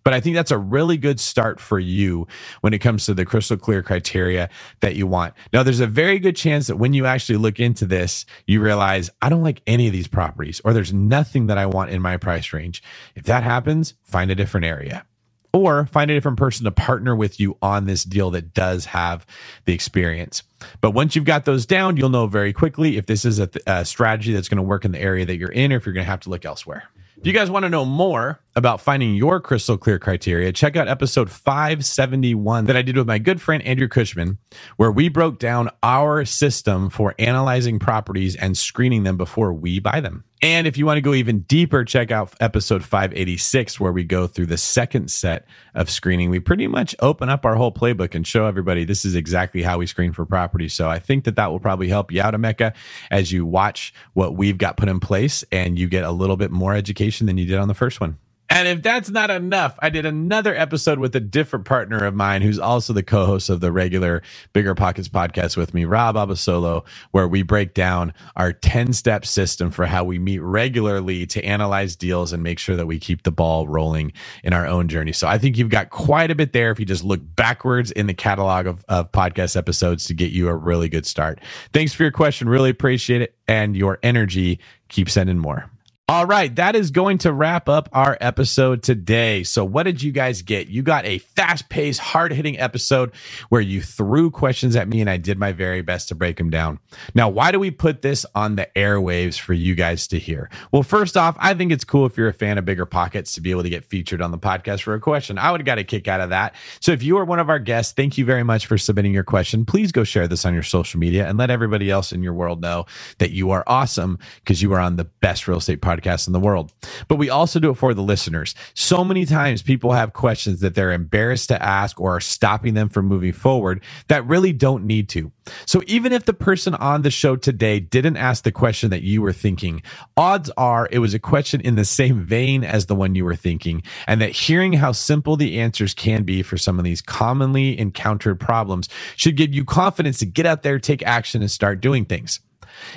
[0.04, 2.28] But I think that's a really good start for you
[2.62, 5.34] when it comes to the crystal clear criteria that you want.
[5.54, 9.10] Now, there's a very good chance that when you actually look into this, you realize
[9.22, 12.18] I don't like any of these properties or there's nothing that I want in my
[12.18, 12.82] price range.
[13.16, 15.06] If that happens, find a different area
[15.54, 19.26] or find a different person to partner with you on this deal that does have
[19.66, 20.44] the experience.
[20.82, 23.86] But once you've got those down, you'll know very quickly if this is a, a
[23.86, 26.06] strategy that's going to work in the area that you're in or if you're going
[26.06, 26.84] to have to look elsewhere.
[27.18, 30.88] If you guys want to know more about finding your crystal clear criteria, check out
[30.88, 34.38] episode 571 that I did with my good friend Andrew Cushman,
[34.78, 40.02] where we broke down our system for analyzing properties and screening them before we buy
[40.02, 40.26] them.
[40.42, 44.28] And if you want to go even deeper, check out episode 586, where we go
[44.28, 45.46] through the second set
[45.76, 46.30] of screening.
[46.30, 49.80] We pretty much open up our whole playbook and show everybody this is exactly how
[49.80, 50.70] we screen for property.
[50.70, 52.74] So I think that that will probably help you out, Emeka,
[53.12, 56.52] as you watch what we've got put in place and you get a little bit
[56.52, 58.18] more education than you did on the first one.
[58.50, 62.42] And if that's not enough, I did another episode with a different partner of mine
[62.42, 64.24] who's also the co host of the regular
[64.54, 69.86] BiggerPockets podcast with me, Rob Abasolo, where we break down our 10 step system for
[69.86, 73.68] how we meet regularly to analyze deals and make sure that we keep the ball
[73.68, 75.14] rolling in our own journey.
[75.14, 78.08] So I think you've got quite a bit there if you just look backwards in
[78.08, 81.40] the catalog of, of podcast episodes to get you a really good start.
[81.74, 82.50] Thanks for your question.
[82.50, 83.36] Really appreciate it.
[83.48, 84.60] And your energy.
[84.90, 85.70] Keep sending more.
[86.10, 89.44] All right, that is going to wrap up our episode today.
[89.44, 90.68] So, what did you guys get?
[90.68, 93.12] You got a fast paced, hard hitting episode
[93.50, 96.50] where you threw questions at me and I did my very best to break them
[96.50, 96.80] down.
[97.14, 100.50] Now, why do we put this on the airwaves for you guys to hear?
[100.72, 103.52] Well, first off, I think it's cool if you're a fan of BiggerPockets to be
[103.52, 105.38] able to get featured on the podcast for a question.
[105.38, 106.56] I would have got a kick out of that.
[106.80, 109.24] So, if you are one of our guests, thank you very much for submitting your
[109.24, 109.64] question.
[109.64, 112.64] Please go share this on your social media and let everybody else in your world
[112.64, 112.88] know
[113.20, 116.34] that you are awesome because you are on the best real estate podcast podcasts in
[116.34, 116.72] the world.
[117.08, 118.56] But we also do it for the listeners.
[118.74, 122.90] So many times people have questions that they're embarrassed to ask or are stopping them
[122.90, 125.32] from moving forward that really don't need to.
[125.66, 129.22] So even if the person on the show today didn't ask the question that you
[129.22, 129.82] were thinking,
[130.16, 133.36] odds are it was a question in the same vein as the one you were
[133.36, 137.78] thinking, and that hearing how simple the answers can be for some of these commonly
[137.80, 142.06] encountered problems should give you confidence to get out there, take action, and start doing
[142.06, 142.40] things.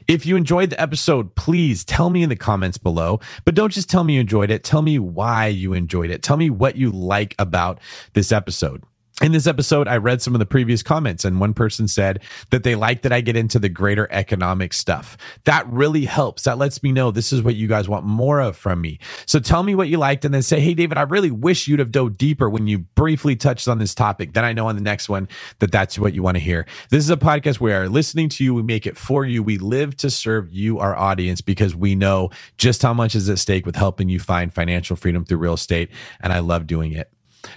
[0.09, 3.21] If you enjoyed the episode, please tell me in the comments below.
[3.45, 4.65] But don't just tell me you enjoyed it.
[4.65, 6.23] Tell me why you enjoyed it.
[6.23, 7.79] Tell me what you like about
[8.15, 8.83] this episode
[9.21, 12.63] in this episode, I read some of the previous comments, and one person said that
[12.63, 15.19] they like that I get into the greater economic stuff.
[15.45, 16.45] That really helps.
[16.45, 18.99] That lets me know this is what you guys want more of from me.
[19.27, 21.79] So tell me what you liked, and then say, Hey, David, I really wish you'd
[21.79, 24.33] have dove deeper when you briefly touched on this topic.
[24.33, 26.67] Then I know on the next one that that's what you want to hear.
[26.89, 29.43] This is a podcast where we are listening to you, we make it for you.
[29.43, 33.39] We live to serve you, our audience, because we know just how much is at
[33.39, 35.91] stake with helping you find financial freedom through real estate.
[36.21, 37.11] And I love doing it.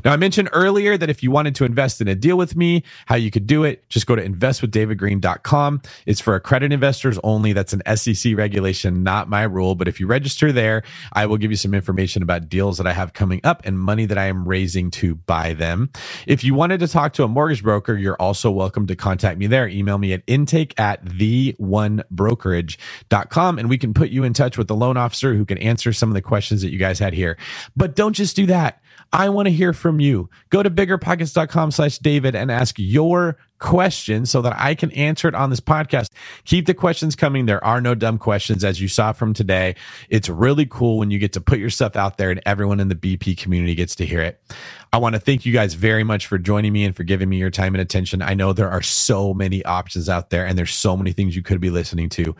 [0.04, 2.84] Now, I mentioned earlier that if you wanted to invest in a deal with me,
[3.06, 5.82] how you could do it, just go to investwithdavidgreen.com.
[6.06, 7.54] It's for accredited investors only.
[7.54, 9.76] That's an SEC regulation, not my rule.
[9.76, 10.84] But if you register there,
[11.14, 14.06] I will give you some information about deals that I have coming up and money
[14.06, 15.90] that I am raising to buy them.
[16.28, 19.48] If you wanted to talk to a mortgage broker, you're also welcome to contact me
[19.48, 19.68] there.
[19.68, 24.76] Email me at intake at the1brokerage.com and we can put you in touch with the
[24.76, 27.38] loan officer who can answer some of the questions that you guys had here.
[27.76, 28.82] But don't just do that.
[29.14, 30.30] I want to hear from you.
[30.50, 35.36] Go to biggerpockets.com slash David and ask your question so that I can answer it
[35.36, 36.10] on this podcast.
[36.46, 37.46] Keep the questions coming.
[37.46, 39.76] There are no dumb questions, as you saw from today.
[40.10, 42.90] It's really cool when you get to put your stuff out there and everyone in
[42.90, 44.42] the BP community gets to hear it.
[44.94, 47.38] I want to thank you guys very much for joining me and for giving me
[47.38, 48.22] your time and attention.
[48.22, 51.42] I know there are so many options out there and there's so many things you
[51.42, 52.36] could be listening to.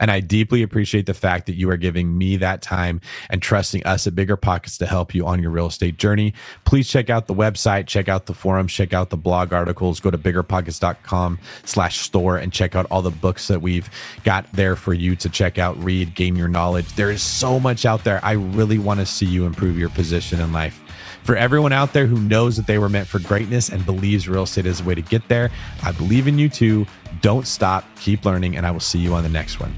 [0.00, 3.00] And I deeply appreciate the fact that you are giving me that time
[3.30, 6.34] and trusting us at BiggerPockets to help you on your real estate journey.
[6.64, 10.10] Please check out the website, check out the forums, check out the blog articles, go
[10.10, 10.18] to
[10.54, 13.88] biggerpockets.com slash store and check out all the books that we've
[14.24, 16.92] got there for you to check out, read, gain your knowledge.
[16.94, 18.20] There is so much out there.
[18.22, 20.80] I really want to see you improve your position in life.
[21.22, 24.42] For everyone out there who knows that they were meant for greatness and believes real
[24.42, 25.50] estate is the way to get there,
[25.82, 26.86] I believe in you too.
[27.22, 29.74] Don't stop, keep learning, and I will see you on the next one.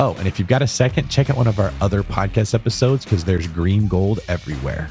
[0.00, 3.04] Oh, and if you've got a second, check out one of our other podcast episodes
[3.04, 4.90] because there's green gold everywhere.